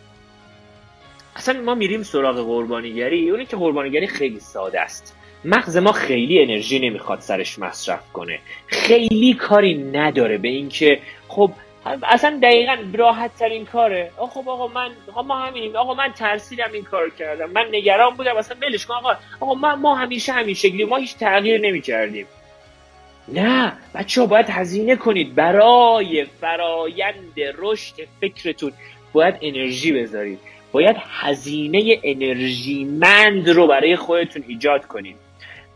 [1.35, 5.15] اصلا ما میریم سراغ قربانیگری اونی که قربانیگری خیلی ساده است.
[5.45, 8.39] مغز ما خیلی انرژی نمی‌خواد سرش مصرف کنه.
[8.67, 11.51] خیلی کاری نداره به اینکه خب
[11.85, 14.91] اصلا دقیقا راحت ترین کاره خب آقا من
[15.27, 15.75] ما همینیم.
[15.75, 17.49] آقا من ترسیدم این کار کردم.
[17.49, 18.37] من نگران بودم.
[18.37, 18.93] اصلا ولش کن.
[18.93, 20.83] آقا آقا ما, ما همیشه همین شکلی.
[20.83, 22.25] ما هیچ تغییر نمی کردیم
[23.27, 23.73] نه.
[23.95, 25.35] بچه ها باید هزینه کنید.
[25.35, 28.71] برای فرایند رشد فکرتون
[29.13, 30.39] باید انرژی بذارید.
[30.71, 35.15] باید هزینه انرژیمند رو برای خودتون ایجاد کنید.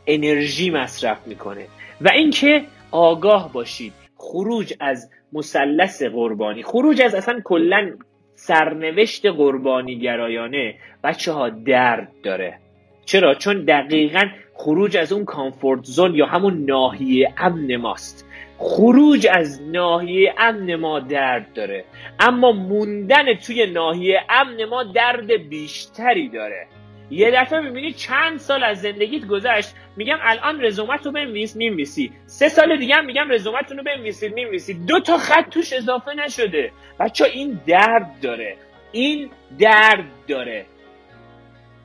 [0.07, 1.67] انرژی مصرف می‌کنه.
[2.01, 3.93] و اینکه آگاه باشید.
[4.17, 6.63] خروج از مثلث قربانی.
[6.63, 7.91] خروج از اصلا کلا
[8.35, 12.59] سرنوشت قربانی گرایانه بچه ها درد داره.
[13.05, 18.25] چرا؟ چون دقیقا خروج از اون کامفورت زون یا همون ناحیه امن ماست.
[18.57, 21.85] خروج از ناحیه امن ما درد داره.
[22.19, 26.67] اما موندن توی ناحیه امن ما درد بیشتری داره.
[27.09, 32.49] یه دفعه می‌بینی چند سال از زندگیت گذشت میگم الان رزومت رو بنویس میمیسی سه
[32.49, 36.71] سال دیگه میگم رزومتون رو بنویسید میمیسید دو تا خط توش اضافه نشده.
[36.99, 38.57] بچه این درد داره.
[38.91, 40.65] این درد داره.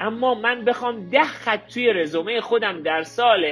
[0.00, 3.44] اما من بخوام ده خط توی رزومه خودم در سال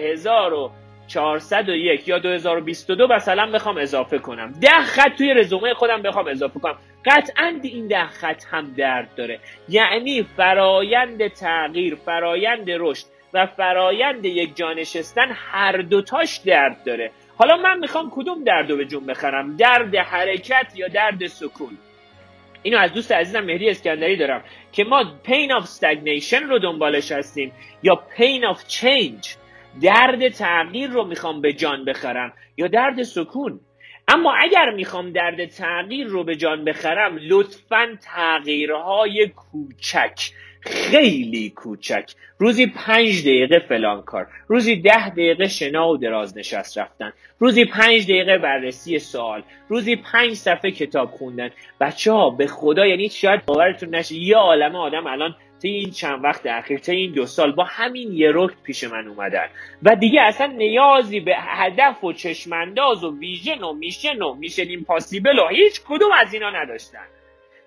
[1.08, 4.52] 1401 یا 2022 مثلا بخوام اضافه کنم.
[4.60, 6.78] ده خط توی رزومه خودم بخوام اضافه کنم.
[7.04, 9.40] قطعا این ده خط هم درد داره.
[9.68, 17.10] یعنی فرایند تغییر فرایند رشد و فرایند یک جانشستن هر دوتاش درد داره.
[17.36, 21.78] حالا من می‌خوام کدوم درد رو به جون بخرم؟ درد حرکت یا درد سکون؟
[22.62, 27.52] اینو از دوست عزیزم مهدی اسکندری دارم که ما pain of stagnation رو دنبالش هستیم
[27.82, 29.34] یا pain of change
[29.80, 33.60] درد تغییر رو می‌خوام به جان بخرم یا درد سکون؟
[34.08, 42.10] اما اگر می‌خوام درد تغییر رو به جان بخرم لطفا تغییرهای کوچک خیلی کوچک.
[42.38, 44.26] روزی پنج دقیقه فلان کار.
[44.48, 47.12] روزی ده دقیقه شنا و دراز نشست رفتن.
[47.38, 49.42] روزی پنج دقیقه بررسی سوال.
[49.68, 51.50] روزی پنج صفحه کتاب خوندن.
[51.80, 56.24] بچه ها به خدا یعنی شاید باورتون نشه یه عالم آدم الان طی این چند
[56.24, 59.46] وقت اخیر طی این دو سال با همین یه رکت پیش من اومدن.
[59.82, 65.38] و دیگه اصلا نیازی به هدف و چشمانداز و ویژن و میشن و میشن ایمپاسیبل
[65.38, 67.06] و هیچ کدوم از اینا نداشتن.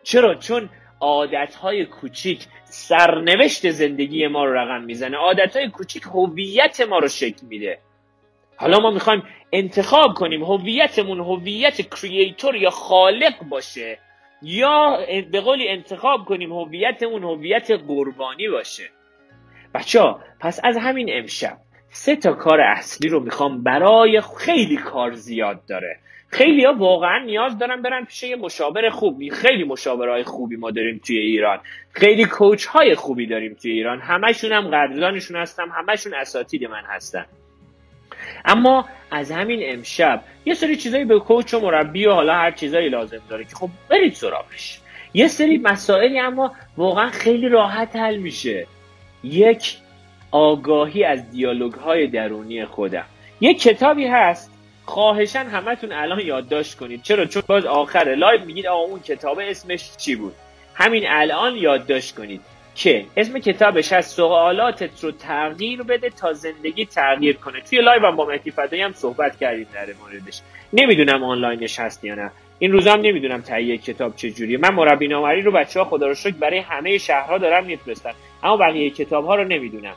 [0.03, 5.17] چرا؟ چون عادتهای کوچیک سرنوشت زندگی ما رو رقم می‌زنه.
[5.17, 7.79] عادتهای کوچیک هویت ما رو شکل میده.
[8.55, 13.97] حالا ما می‌خوایم انتخاب کنیم هویتمون هویت کریئتور یا خالق باشه.
[14.41, 14.97] یا
[15.31, 18.89] به قولی انتخاب کنیم هویتمون هویت قربانی باشه.
[19.73, 21.57] بچه پس از همین امشب
[21.89, 25.99] سه تا کار اصلی رو می‌خوام برای خیلی کار زیاد داره.
[26.27, 31.01] خیلی ها واقعا نیاز دارن برن پیش یه مشاور خوب خیلی مشاورهای خوبی ما داریم
[31.05, 31.59] توی ایران.
[31.91, 33.99] خیلی کوچ های خوبی داریم توی ایران.
[33.99, 35.69] همشون هم قدردانشون هستم.
[35.69, 37.25] همشون اساتید من هستن.
[38.45, 42.89] اما از همین امشب یه سری چیزایی به کوچ و مربی و حالا هر چیزایی
[42.89, 44.79] لازم داره که خب برید سراغش.
[45.13, 48.67] یه سری مسائلی اما واقعا خیلی راحت حل میشه.
[49.23, 49.77] یک
[50.31, 53.05] آگاهی از دیالوگ های درونی خودم.
[53.41, 54.51] یک کتابی هست.
[54.85, 57.03] خواهشاً همتون الان یادداشت کنید.
[57.03, 60.35] چرا؟ چون باز آخر live میگید آقا اون کتاب اسمش چی بود؟
[60.75, 62.41] همین الان یادداشت کنید.
[62.83, 67.61] که اسم کتابش از سوالاتت رو تغییر بده تا زندگی تغییر کنه.
[67.61, 70.41] توی live هم با مهدی فدایی هم صحبت کردیم در موردش.
[70.73, 72.31] نمی‌دونم آنلاینش هست یا نه.
[72.59, 74.57] این روزا هم نمی‌دونم تهیه کتاب چجوریه.
[74.57, 78.11] من مربی نامری رو بچه ها خدا رو شکر برای همه شهرها دارم میفرستن
[78.43, 79.95] اما بقیه کتاب ها رو نمی‌دونم.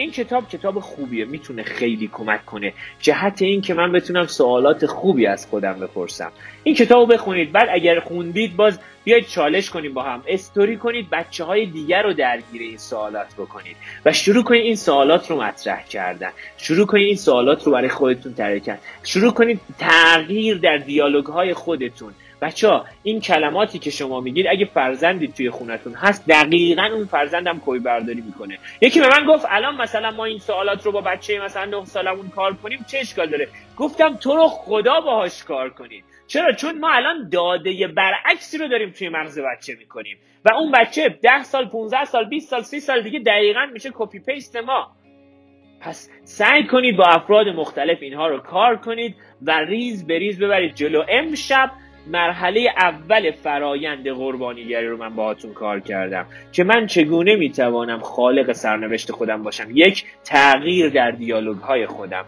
[0.00, 2.72] این کتاب کتاب خوبیه می‌تونه خیلی کمک کنه.
[3.00, 6.32] جهت این که من بتونم سوالات خوبی از خودم بپرسم.
[6.62, 7.52] این کتاب بخونید.
[7.52, 10.22] بعد اگر خوندید باز بیاید چالش کنیم با هم.
[10.26, 13.76] استوری کنید بچه های دیگر رو درگیر این سوالات بکنید.
[14.04, 16.30] و شروع کنید این سوالات رو مطرح کردن.
[16.56, 22.12] شروع کنید این سوالات رو برای خودتون ترکن شروع کنید تغییر در دیالوگ های خودتون.
[22.42, 27.78] بچه‌ها این کلماتی که شما میگید اگه فرزندی توی خونتون هست دقیقا اون فرزندم کپی
[27.78, 28.58] برداری می‌کنه.
[28.80, 32.28] یکی به من گفت الان مثلا ما این سوالات رو با بچه مثلا 9 سالمون
[32.28, 36.90] کار کنیم چه اشکال داره؟ گفتم تو رو خدا باهاش کار کنید چرا؟ چون ما
[36.90, 40.18] الان داده برعکسی رو داریم توی مغز بچه می‌کنیم.
[40.44, 44.18] و اون بچه 10 سال 15 سال 20 سال 30 سال دیگه دقیقا میشه copy
[44.18, 44.90] paste ما.
[45.80, 50.74] پس سعی کنید با افراد مختلف اینها رو کار کنید و ریز به ریز ببرید
[50.74, 51.04] جلو.
[51.08, 51.70] امشب
[52.06, 59.12] مرحله اول فرایند قربانیگری رو من باهاتون کار کردم که من چگونه می‌توانم خالق سرنوشت
[59.12, 62.24] خودم باشم؟ یک تغییر در دیالوگ های خودم.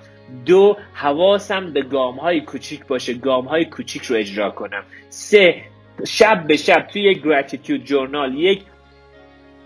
[0.47, 4.83] دو حواسم به گام های کوچیک باشه گام های کوچیک رو اجرا کنم.
[5.09, 5.63] سه
[6.07, 8.63] شب به شب توی یک gratitude journal یک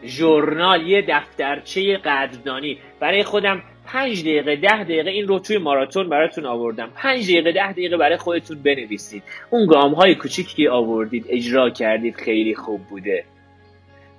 [0.05, 2.79] ژورنال یه دفترچه قدردانی.
[3.01, 3.63] برای خودم
[3.97, 6.91] پنج دقیقه ده دقیقه این رو توی ماراتون براتون آوردم.
[6.95, 9.23] پنج دقیقه ده دقیقه برای خودتون بنویسید.
[9.51, 13.25] اون گام های کوچیکی که آوردید اجرا کردید خیلی خوب بوده.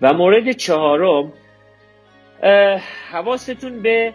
[0.01, 1.33] و مورد چهارم
[3.11, 4.13] حواستون به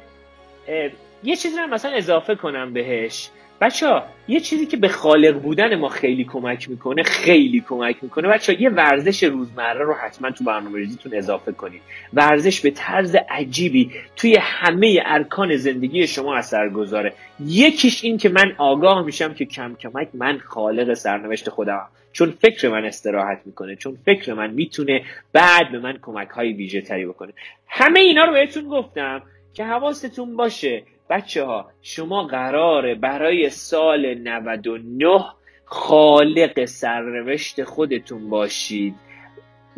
[1.24, 3.28] یه چیزی رو مثلا اضافه کنم بهش.
[3.62, 8.28] بچه ها یه چیزی که به خالق بودن ما خیلی کمک می‌کنه خیلی کمک می‌کنه.
[8.28, 11.82] بچه ها یه ورزش روزمره رو حتما تو برنامه ریزیتون اضافه کنید
[12.14, 17.12] ورزش به طرز عجیبی توی همه ارکان زندگی شما اثر گذاره.
[17.46, 22.68] یکیش این که من آگاه میشم که کم کمک من خالق سرنوشت خودم چون فکر
[22.68, 27.32] من استراحت می‌کنه چون فکر من می‌تونه بعد به من کمک های ویژه تری بکنه.
[27.68, 29.22] همه اینا رو بهتون گفتم
[29.54, 35.24] که حواستون باشه بچه ها شما قراره برای سال 99
[35.64, 38.94] خالق سرنوشت خودتون باشید.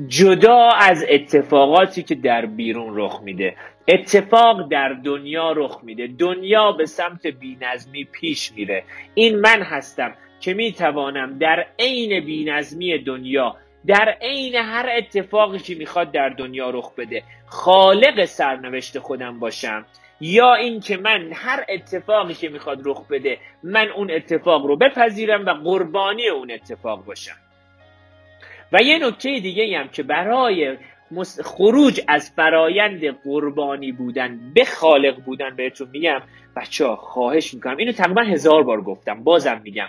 [0.09, 3.57] جدا از اتفاقاتی که در بیرون رخ میده.
[3.89, 6.07] اتفاق در دنیا رخ میده.
[6.07, 8.85] دنیا به سمت بینظمی پیش میره.
[9.15, 16.13] این من هستم که می‌توانم در عین بینظمی دنیا در عین هر اتفاقی که می‌خواد
[16.13, 19.85] در دنیا رخ بده خالق سرنوشت خودم باشم.
[20.25, 25.51] یا اینکه من هر اتفاقی که می‌خواد رخ بده من اون اتفاق رو بپذیرم و
[25.51, 27.37] قربانی اون اتفاق باشم.
[28.73, 30.77] و یه نکته دیگه هم که برای
[31.45, 36.23] خروج از فرایند قربانی بودن به خالق بودن بهتون میگم
[36.57, 37.77] بچه ها خواهش می‌کنم.
[37.77, 39.89] اینو تقریبا هزار بار گفتم بازم میگم.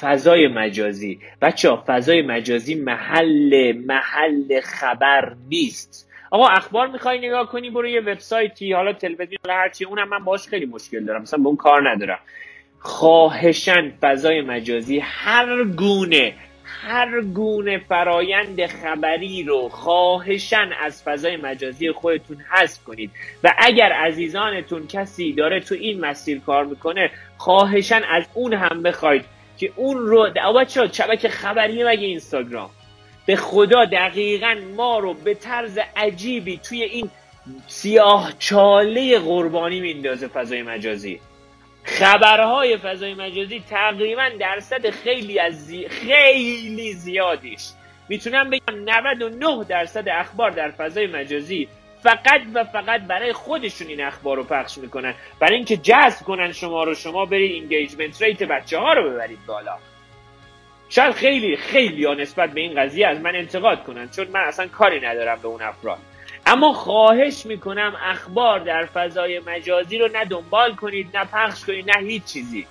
[0.00, 1.20] فضای مجازی.
[1.42, 6.05] بچه ها فضای مجازی محل محل خبر نیست.
[6.30, 10.46] آقا اخبار می‌خوای نگاه کنی برو یه وبسایتی حالا تلویزیون حالا هرچی اونم من باش
[10.48, 11.22] خیلی مشکل دارم.
[11.22, 12.18] مثلا با اون کار ندارم.
[12.78, 16.34] خواهشن فضای مجازی هر گونه
[16.64, 23.10] هر گونه فرایند خبری رو خواهشن از فضای مجازی خودتون حذف کنید.
[23.44, 29.24] و اگر عزیزانتون کسی داره تو این مسیر کار می‌کنه خواهشن از اون هم بخواید
[29.58, 32.70] که اون رو بچه شبکه خبری مگه اینستاگرام؟
[33.26, 37.10] به خدا دقیقا ما رو به طرز عجیبی توی این
[37.66, 41.20] سیاه چاله قربانی میندازه فضای مجازی.
[41.84, 47.68] خبرهای فضای مجازی تقریبا درصد خیلی از خیلی زیادیش.
[48.08, 51.68] می‌تونم بگم 99 درصد اخبار در فضای مجازی
[52.02, 55.14] فقط و فقط برای خودشون این اخبار رو پخش می‌کنن.
[55.40, 59.78] برای اینکه جذب کنن شما رو شما برید engagement rate بچه ها رو ببرید بالا.
[60.88, 64.66] شاید خیلی خیلی ها نسبت به این قضیه از من انتقاد کنن چون من اصلا
[64.66, 65.98] کاری ندارم به اون افراد.
[66.46, 72.06] اما خواهش می‌کنم اخبار در فضای مجازی رو نه دنبال کنید نه پخش کنید نه
[72.06, 72.66] هیچ چیزی.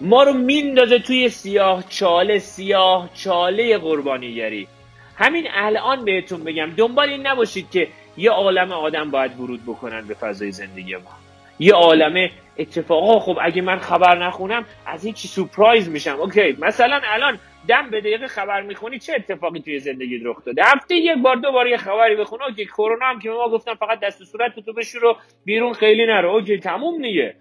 [0.00, 4.68] ما رو میندازه توی سیاه چاله سیاه چاله قربانیگری.
[5.16, 10.14] همین الان بهتون بگم دنبال این نباشید که یه عالم آدم باید ورود بکنن به
[10.14, 11.23] فضای زندگی ما.
[11.58, 13.20] یه عالمه اتفاقا.
[13.20, 16.20] خب اگه من خبر نخونم از هیچی سورپرایز میشم.
[16.20, 17.38] okay مثلا الان
[17.68, 21.52] دم به دقیقه خبر می‌خونی چه اتفاقی توی زندگی رخ داده؟ هفته یک بار دو
[21.52, 25.16] بار یه خبری بخونه okay کرونا هم که ما گفتم فقط دست صورت تو بشورو
[25.44, 26.30] بیرون خیلی نرو.
[26.30, 27.34] اوکی تموم دیگه.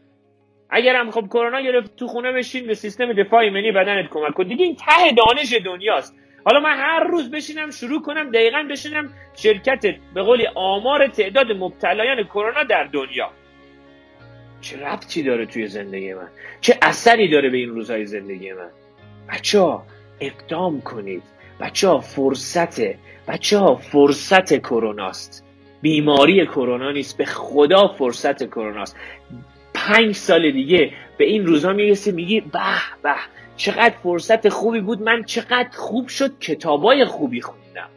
[0.70, 4.44] اگر هم خب کرونا گرفت تو خونه بشین به سیستم دفاع ایمنی بدنت کمک کن.
[4.44, 6.16] دیگه این ته دانش دنیاست.
[6.46, 12.24] حالا من هر روز بشینم شروع کنم دقیقا بشینم شرکت به قولی آمار تعداد مبتلایان
[12.24, 13.32] کرونا در دنیا.
[14.64, 16.28] چه ربطی داره توی زندگی من؟
[16.62, 18.70] چه اثری داره به این روزهای زندگی من؟
[19.30, 19.86] بچه ها
[20.20, 21.24] اقدام کنید.
[21.60, 22.98] بچه ها فرصته
[23.28, 25.44] بچه ها فرصت کروناست.
[25.82, 28.96] بیماری کرونا نیست به خدا فرصت کروناست.
[29.74, 32.60] پنج سال دیگه به این روزها می‌رسی میگی به
[33.04, 33.16] به
[33.58, 35.02] چقدر فرصت خوبی بود.
[35.02, 37.90] من چقدر خوب شد کتابای خوبی خوندم.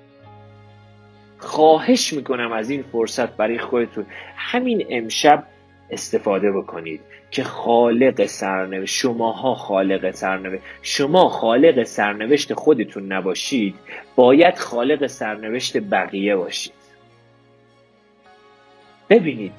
[1.39, 4.07] خواهش می‌کنم از این فرصت برای خودتون.
[4.37, 5.45] همین امشب
[5.91, 10.63] استفاده بکنید که خالق سرنوشت شماها خالق سرنوشت.
[10.83, 13.75] شما خالق سرنوشت خودتون نباشید
[14.17, 16.73] باید خالق سرنوشت بقیه باشید.
[19.11, 19.53] ببینید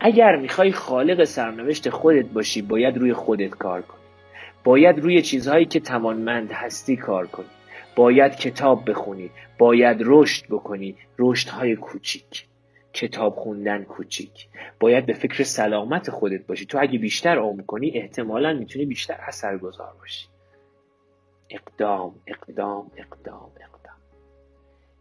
[0.00, 4.00] اگر می‌خوای خالق سرنوشت خودت باشی باید روی خودت کار کنی.
[4.64, 7.46] باید روی چیزهایی که توانمند هستی کار کنی.
[7.96, 9.30] باید کتاب بخونی.
[9.58, 10.96] باید رشد بکنی.
[11.18, 12.46] رشدهای کوچیک.
[12.92, 14.48] کتاب خوندن کوچیک.
[14.80, 16.66] باید به فکر سلامت خودت باشی.
[16.66, 20.26] تو اگه بیشتر عمر کنی احتمالا می‌تونی بیشتر اثرگذار باشی.
[21.50, 23.96] اقدام اقدام اقدام اقدام.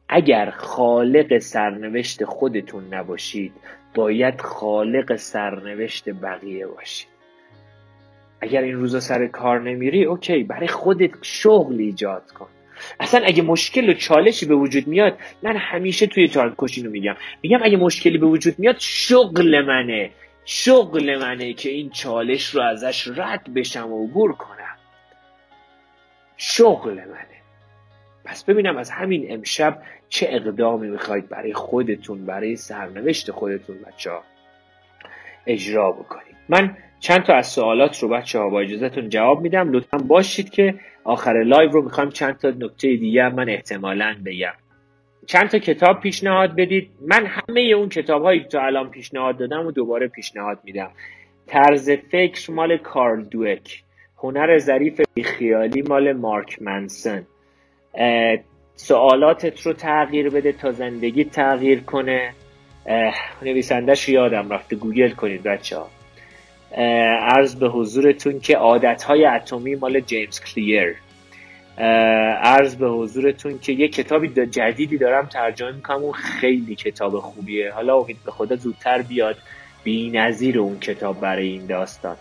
[0.10, 3.54] اگر خالق سرنوشت خودتون نباشید
[3.96, 7.12] باید خالق سرنوشت بقیه باشید.
[8.42, 12.48] اگر این روزا سر کار نمیری اوکی برای خودت شغل ایجاد کن.
[13.00, 17.16] اصلا اگه مشکل و چالشی به وجود میاد من همیشه توی چال کشینو میگم.
[17.42, 20.12] میگم اگه مشکلی به وجود میاد شغل منه.
[20.46, 24.78] شغل منه که این چالش رو ازش رد بشم و عبور کنم.
[26.38, 27.28] شغل منه.
[28.26, 34.24] پس ببینم از همین امشب چه اقدامی می‌خواید برای خودتون برای سرنوشت خودتون بچه ها
[35.48, 36.36] اجرا بکنید.
[36.50, 39.72] من چند تا از سوالات رو بچه ها با اجازهتون جواب میدم.
[39.72, 44.54] لطفا باشید که آخر live رو می‌خوام چند تا نکته دیگه من احتمالا بگم.
[45.26, 46.92] چند تا کتاب پیشنهاد بدید.
[47.08, 50.92] من همه اون کتاب هایی که الان پیشنهاد دادم و دوباره پیشنهاد میدم.
[51.48, 53.84] طرز فکر مال کارل دوک.
[54.18, 57.28] هنر ظریف خیالی مال مارک منسن.
[58.76, 62.34] سوالاتت رو تغییر بده تا زندگی تغییر کنه.
[63.42, 65.90] نویسندهش یادم رفته گوگل کنید بچه ها
[66.78, 70.96] عرض به حضورتون که عادت های اتمی مال جیمز کلیر.
[72.42, 77.72] عرض به حضورتون که یه کتابی جدیدی دارم ترجمه می‌کنم اون خیلی کتاب خوبیه.
[77.72, 79.38] حالا امید به خدا زودتر بیاد
[79.84, 82.16] بی نظیر اون کتاب برای این داستان.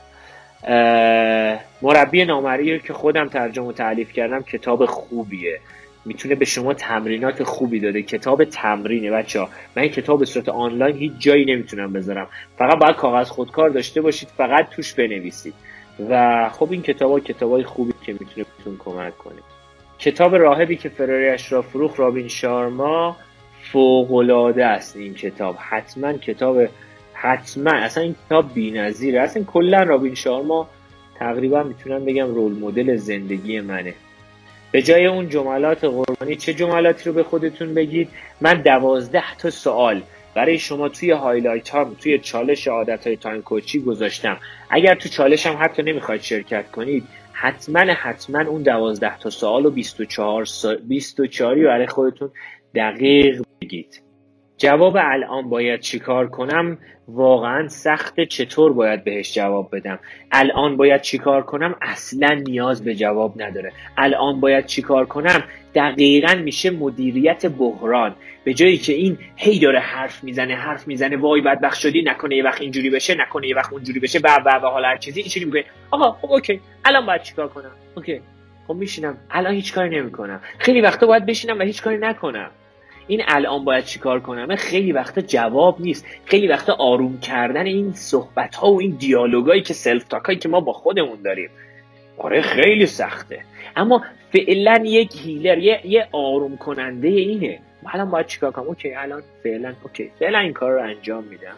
[1.83, 5.61] مربی نامری که خودم ترجمه و تعلیف کردم کتاب خوبیه.
[6.05, 8.03] می‌تونه به شما تمرینات خوبی داده.
[8.03, 12.29] کتاب تمرینه بچه ها من این کتاب به صورت آنلاین هیچ جایی نمی‌تونم بذارم.
[12.59, 15.55] فقط باید کاغذ خودکار داشته باشید فقط توش بنویسید.
[16.11, 19.39] و خب این کتاب ها کتاب های خوبی که می‌تونه بهتون کمک کنه.
[19.99, 23.17] کتاب راهبی که فراری اشراف فروخ رابین شارما
[23.73, 25.57] فوق‌العاده است این کتاب.
[25.59, 26.69] حتما کتاب
[27.13, 27.71] حتما.
[27.71, 29.21] اصلا این کتاب بی‌نظیره.
[29.21, 30.69] اصلا کلا رابین شارما
[31.19, 33.95] تقریبا می‌تونم بگم role model زندگی منه.
[34.73, 38.09] به جای اون جملات قربانی چه جملاتی رو به خودتون بگید؟
[38.41, 40.03] من دوازده تا سوال
[40.35, 44.37] برای شما توی highlight ها توی چالش عادت های time coach ی گذاشتم.
[44.71, 49.71] اگر تو چالش هم حتی نمی‌خواید شرکت کنید حتما حتما اون دوازده تا سوال و
[49.71, 50.75] 24 سا...
[50.75, 52.31] 24 رو برای خودتون
[52.75, 54.10] دقیق بگید.
[54.61, 59.99] جواب الان باید چیکار کنم؟ واقعا سخت چطور باید بهش جواب بدم؟
[60.33, 63.73] الان باید چیکار کنم؟ اصلا نیاز به جواب نداره.
[63.97, 65.43] الان باید چیکار کنم؟
[65.75, 68.15] دقیقا میشه مدیریت بحران.
[68.45, 72.45] به جایی که این هی داره حرف می‌زنه حرف می‌زنه وای بدبخت شدی نکنه یه
[72.45, 75.47] وقت اینجوری بشه نکنه یه وقت اونجوری بشه و و و حالا هر چیزی اینجوری
[75.47, 76.61] میگه آقا خب اوکی.
[76.85, 78.21] الان باید چیکار کنم؟ Okay.
[78.69, 79.17] خب میشینم.
[79.31, 80.41] الان هیچ کاری نمی‌کنم.
[80.59, 82.51] خیلی وقتا باید بشینم و هیچ کاری نکنم.
[83.11, 86.07] این الان باید چیکار کنم؟ خیلی وقتا جواب نیست.
[86.25, 90.61] خیلی وقتا آروم کردن این صحبت ها و این دیالوگایی که self-talk ایی که ما
[90.61, 91.51] با خودمون داریم.
[92.19, 93.41] آره خیلی سخته.
[93.77, 97.59] اما فعلا یک healer یه, یه آروم کننده اینه.
[97.87, 100.11] الان باید چیکار کنم؟ okay الان فعلا okay.
[100.19, 101.57] فعلا این کار رو انجام میدم.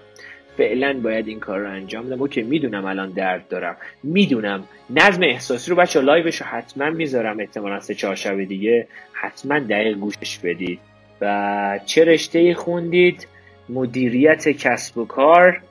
[0.57, 2.20] فعلا باید این کار رو انجام بدم.
[2.20, 3.76] okay می‌دونم الان درد دارم.
[4.03, 7.40] می‌دونم نظم احساسی رو بچه لایوش رو حتما می‌ذارم.
[7.40, 8.88] احتمالا سه چهار دیگه.
[9.12, 10.78] حتما دقیق گوشش بدید.
[11.22, 13.28] و چه رشته خوندید؟
[13.68, 15.62] مدیریت کسب و کار.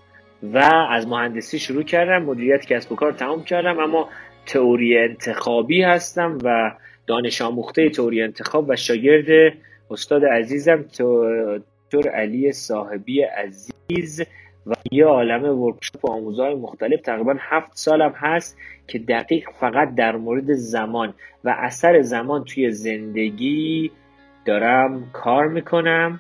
[0.44, 0.58] و
[0.90, 4.10] از مهندسی شروع کردم مدیریت کسب و کار تمام کردم اما
[4.46, 6.72] تئوری انتخابی هستم و
[7.08, 9.54] دانش آموخته تئوری انتخاب و شاگرد
[9.92, 10.86] استاد عزیزم
[11.92, 14.22] دکتر علی صاحبی عزیز
[14.68, 17.02] و یه عالم ورکشاپ و آموزهای مختلف.
[17.02, 23.92] تقریبا هفت سالم هست که دقیق فقط در مورد زمان و اثر زمان توی زندگی
[24.46, 26.20] دارم کار می‌کنم.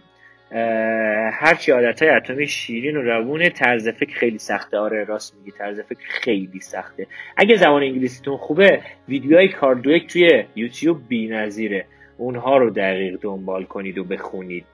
[1.34, 4.78] هرچی عادت های اتمی شیرین و روونه طرز فکر خیلی سخته.
[4.78, 7.08] آره راست میگی طرز فکر خیلی سخته.
[7.38, 11.86] اگه زبان انگلیسیتون خوبه ویدیوهای کاردویک توی یوتیوب بی نظیره
[12.18, 14.66] اونها رو دقیق دنبال کنید و بخونید.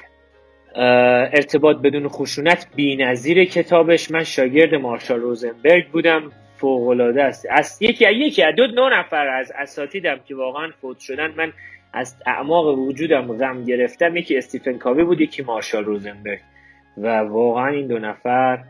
[0.75, 4.11] ارتباط بدون خشونت بی نظیر کتابش.
[4.11, 6.31] من شاگرد مارشال روزنبرگ بودم.
[6.55, 7.47] فوق است.
[7.49, 11.33] از یکی یکی دو دو نفر از اساتیدم که واقعا فوت شدن.
[11.37, 11.53] من
[11.93, 16.39] از اعماق وجودم غم گرفتم یکی استیفن کاوی بود یکی مارشال روزنبرگ.
[16.97, 18.63] و واقعا این دو نفر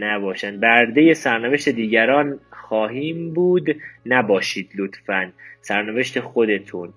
[0.00, 5.32] نباشن برده سرنوشت دیگران خواهیم بود نباشید لطفا.
[5.60, 6.92] سرنوشت خودتون.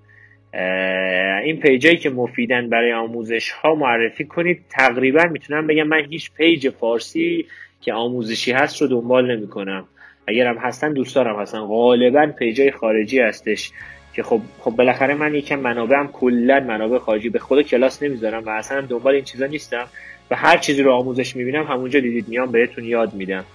[1.43, 6.69] این پیجایی که مفیدن برای آموزش ها معرفی کنید تقریبا می‌تونم بگم من هیچ پیج
[6.69, 7.45] فارسی
[7.81, 9.87] که آموزشی هست رو دنبال نمی کنم
[10.27, 11.59] اگر هم هستن دوست دارم هستن.
[11.59, 13.71] غالبا پیجای خارجی هستش.
[14.15, 18.49] که خب خب بالاخره من یکم منابعم کلا منابع خارجی به خود کلاس نمی‌ذارم و
[18.49, 19.87] اصلا دنبال این چیزا نیستم
[20.31, 23.45] و هر چیزی رو آموزش می‌بینم همونجا دیدید میام بهتون یاد میدم.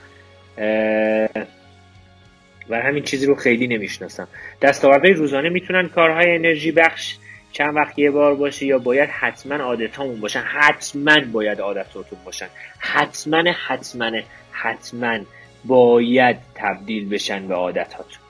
[2.68, 4.28] و همین چیزی رو خیلی نمی‌شناسم.
[4.62, 7.16] دستاوردهای روزانه می‌تونن کارهای انرژی بخش
[7.52, 10.40] چند وقت یه بار باشه یا باید حتما عادتامون باشن.
[10.40, 12.46] حتما باید عادتاتون باشن.
[12.78, 14.10] حتما حتما
[14.52, 15.18] حتما
[15.64, 18.29] باید تبدیل بشن به عادتاتون.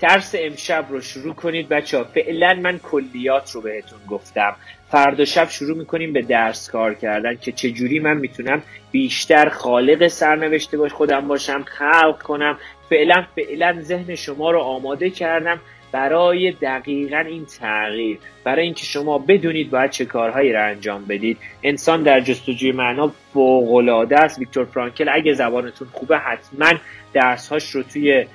[0.00, 4.56] درس امشب رو شروع کنید بچه ها فعلا من کلیات رو بهتون گفتم.
[4.90, 10.76] فردا شب شروع می‌کنیم به درس کار کردن که چجوری من می‌تونم بیشتر خالق سرنوشته
[10.76, 12.58] باش خودم باشم خلق کنم.
[12.90, 15.60] فعلا فعلا ذهن شما رو آماده کردم
[15.92, 18.18] برای دقیقا این تغییر.
[18.44, 21.38] برای اینکه شما بدونید باید چه کارهایی را انجام بدید.
[21.62, 24.38] انسان در جستجوی معنا فوقالعاده است.
[24.38, 26.72] ویکتور فرانکل اگه زبانتون خوبه حتما
[27.12, 28.26] درسهاش رو توی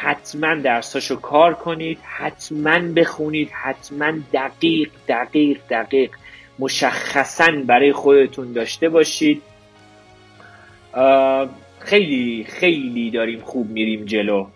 [0.00, 6.10] حتما درساشو کار کنید حتما بخونید حتما دقیق دقیق دقیق
[6.58, 9.42] مشخصا برای خودتون داشته باشید.
[11.78, 14.46] خیلی خیلی داریم خوب میریم جلو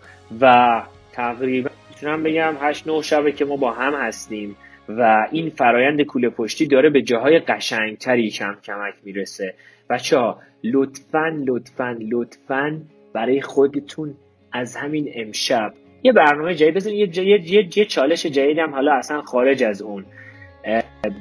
[0.41, 4.55] و تقریبا می‌تونم بگم هشت نه شبه که ما با هم هستیم
[4.89, 9.53] و این فرایند کوله پشتی داره به جاهای قشنگتری کم کمک می‌رسه.
[9.89, 12.81] بچه ها لطفا لطفا لطفا
[13.13, 14.15] برای خودتون
[14.51, 15.73] از همین امشب.
[16.03, 20.05] یه برنامه جدید بزن یه, یه،, یه،, یه چالش جدیدم حالا اصلا خارج از اون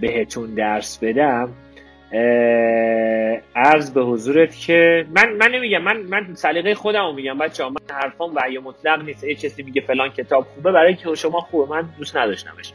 [0.00, 1.52] بهتون درس بدم.
[3.56, 7.76] عرض به حضورت که من من نمیگم من من سلیقه خودم رو میگم بچه من
[7.90, 9.24] حرفام وحی مطلق نیست.
[9.24, 11.70] یه کسی میگه فلان کتاب خوبه برای که شما خوبه.
[11.70, 12.72] من دوست نداشتمش.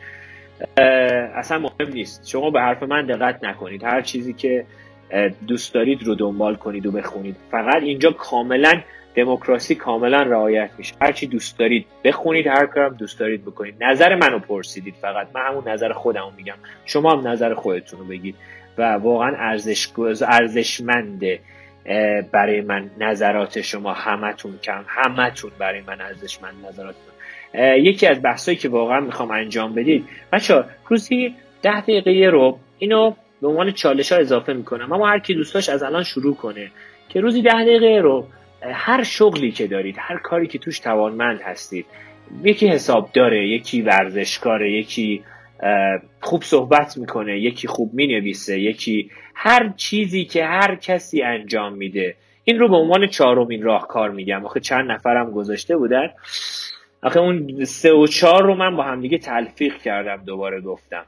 [1.36, 2.28] اصلا مهم نیست.
[2.28, 3.84] شما به حرف من دقت نکنید.
[3.84, 4.66] هر چیزی که
[5.48, 7.36] دوست دارید رو دنبال کنید و بخونید.
[7.52, 8.82] فقط اینجا کاملا
[9.16, 10.96] دموکراسی کاملا رعایت میشه.
[11.02, 13.84] هرچی دوست دارید بخونید هر کارم دوست دارید بکنید.
[13.84, 15.28] نظر منو پرسیدید فقط.
[15.36, 16.56] من همون نظر خودمو میگم.
[16.86, 18.36] شما هم نظر خودتون رو بگید.
[18.78, 19.88] و واقعا ارزش
[20.28, 21.40] ارزشمنده
[22.32, 24.84] برای من نظرات شما همتون کم.
[24.88, 27.14] همتون برای من ارزشمند نظراتتون.
[27.78, 30.06] یکی از بحثایی که واقعا می‌خوام انجام بدید.
[30.32, 34.94] بچه روزی ده دقیقه رو اینو به عنوان چالش ها اضافه می‌کنم.
[34.94, 36.72] اما هر کی دوستاش از الان شروع کنه.
[37.10, 38.28] که روزی ده دقیقه رو
[38.72, 41.86] هر شغلی که دارید هر کاری که توش توانمند هستید
[42.44, 45.24] یکی حساب داره یکی ورزشکاره یکی
[46.22, 52.16] خوب صحبت می‌کنه یکی خوب می‌نویسه یکی هر چیزی که هر کسی انجام میده.
[52.44, 54.46] این رو به عنوان چهارمین راهکار میگم.
[54.46, 56.10] آخه چند نفرم گذاشته بودن.
[57.04, 61.06] آخه اون سه و چهار رو من با همدیگه تلفیق کردم دوباره گفتم.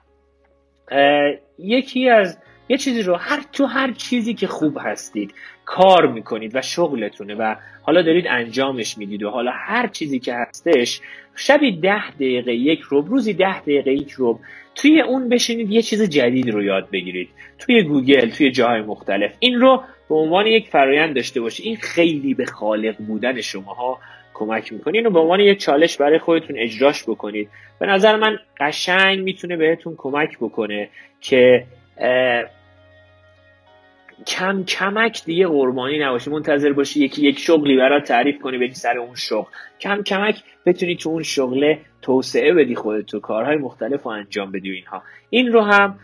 [1.60, 2.38] یکی از
[2.70, 5.34] یه چیزی رو هر تو هر چیزی که خوب هستید
[5.66, 11.02] کار می‌کنید و شغلتونه و حالا دارید انجامش می‌دید و حالا هر چیزی که هستش
[11.36, 14.40] شبی ده دقیقه یک روب روزی ده دقیقه یک روب
[14.76, 17.30] توی اون بشینید یه چیز جدید رو یاد بگیرید.
[17.60, 19.32] توی گوگل توی جاهای مختلف.
[19.40, 24.00] این رو به عنوان یک فرایند داشته باشید این خیلی به خالق بودن شماها
[24.34, 24.98] کمک می‌کنه.
[24.98, 27.50] اینو به عنوان یک چالش برای خودتون اجراش بکنید.
[27.80, 30.90] به نظر من قشنگ می‌تونه بهتون کمک بکنه
[31.22, 31.66] که
[34.28, 38.98] کم کمک دیگه قربانی نباشی منتظر باشی یکی یک شغلی برات تعریف کنی بدی سر
[38.98, 39.50] اون شغل.
[39.80, 44.72] کم کمک بتونی تو اون شغل توسعه بدی خودت تو کارهای مختلف رو انجام بدی
[44.72, 45.04] و اینها.
[45.30, 46.00] این رو هم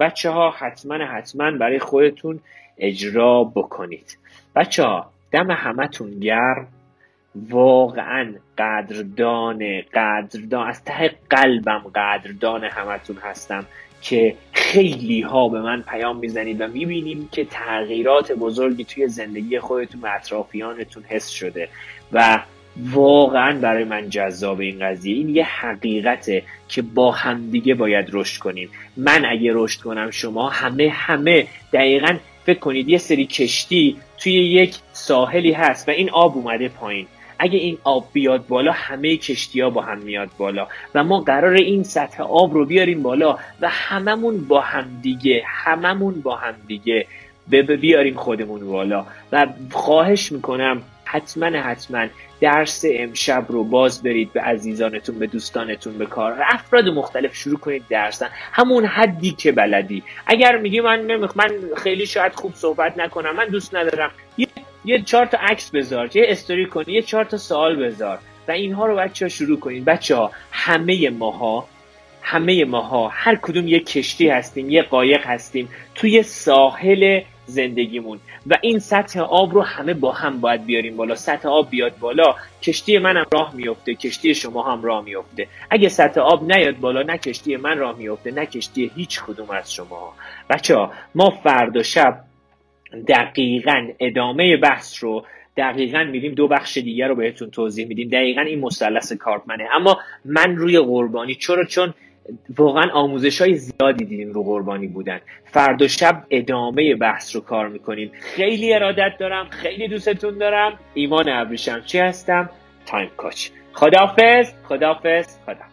[0.00, 2.40] بچه ها حتما حتما برای خودتون
[2.78, 4.18] اجرا بکنید.
[4.56, 6.68] بچه ها دم همتون گرم.
[7.34, 13.66] واقعا قدردان قدردان از ته قلبم قدردان همتون هستم.
[14.00, 20.00] که خیلی ها به من پیام می‌زنید و می‌بینیم که تغییرات بزرگی توی زندگی خودتون
[20.00, 21.68] و اطرافیانتون حس شده
[22.12, 22.42] و
[22.76, 25.16] واقعا برای من جذاب این قضیه.
[25.16, 28.70] این یه حقیقته که با همدیگه باید رشد کنیم.
[28.96, 31.46] من اگه رشد کنم شما همه همه.
[31.72, 37.06] دقیقا فکر کنید یه سری کشتی توی یک ساحلی هست و این آب اومده پایین.
[37.40, 41.54] اگه این آب بیاد بالا همه کشتی ها با هم میاد بالا و ما قرار
[41.54, 47.06] این سطح آب رو بیاریم بالا و هممون با هم دیگه هممون با هم دیگه
[47.50, 49.06] بیاریم خودمون بالا.
[49.32, 52.06] و خواهش می‌کنم حتما حتما
[52.40, 57.84] درس امشب رو باز برید به عزیزانتون به دوستانتون به کار افراد مختلف شروع کنید
[57.88, 58.28] درسن.
[58.52, 60.02] همون حدی که بلدی.
[60.26, 64.10] اگر میگی من نمیخ من خیلی شاید خوب صحبت نکنم من دوست ندارم.
[64.38, 64.46] یه
[64.84, 68.18] یه چهار تا عکس بذار یه استوری کنی یه چهار تا سوال بذار
[68.48, 71.66] و اینها رو بچه ها شروع کنید بچه ها همه ماها
[72.22, 78.78] همه ماها هر کدوم یه کشتی هستیم یه قایق هستیم توی ساحل زندگیمون و این
[78.78, 81.14] سطح آب رو همه با هم باید بیاریم بالا.
[81.14, 86.20] سطح آب بیاد بالا کشتی منم راه میفته کشتی شما هم راه میفته اگه سطح
[86.20, 90.14] آب نیاد بالا نه کشتی من راه میفته نه کشتی هیچ کدوم از شما
[90.50, 92.24] بچه ها ما فردا شب
[93.08, 95.24] دقیقا ادامه بحث رو
[95.56, 98.08] دقیقا میریم دو بخش دیگر رو بهتون توضیح میدیم.
[98.08, 99.68] دقیقا این مثلث کارپمنه.
[99.72, 101.94] اما من روی قربانی چرا؟ چون
[102.58, 105.20] واقعا آموزش های زیادی دیدیم رو قربانی بودن.
[105.44, 108.12] فردا شب ادامه بحث رو کار می‌کنیم.
[108.20, 110.78] خیلی ارادت دارم خیلی دوستتون دارم.
[110.94, 112.50] ایمان ابریشم چی هستم؟
[112.86, 115.69] تایم کاچ خدافز خدافز خدافز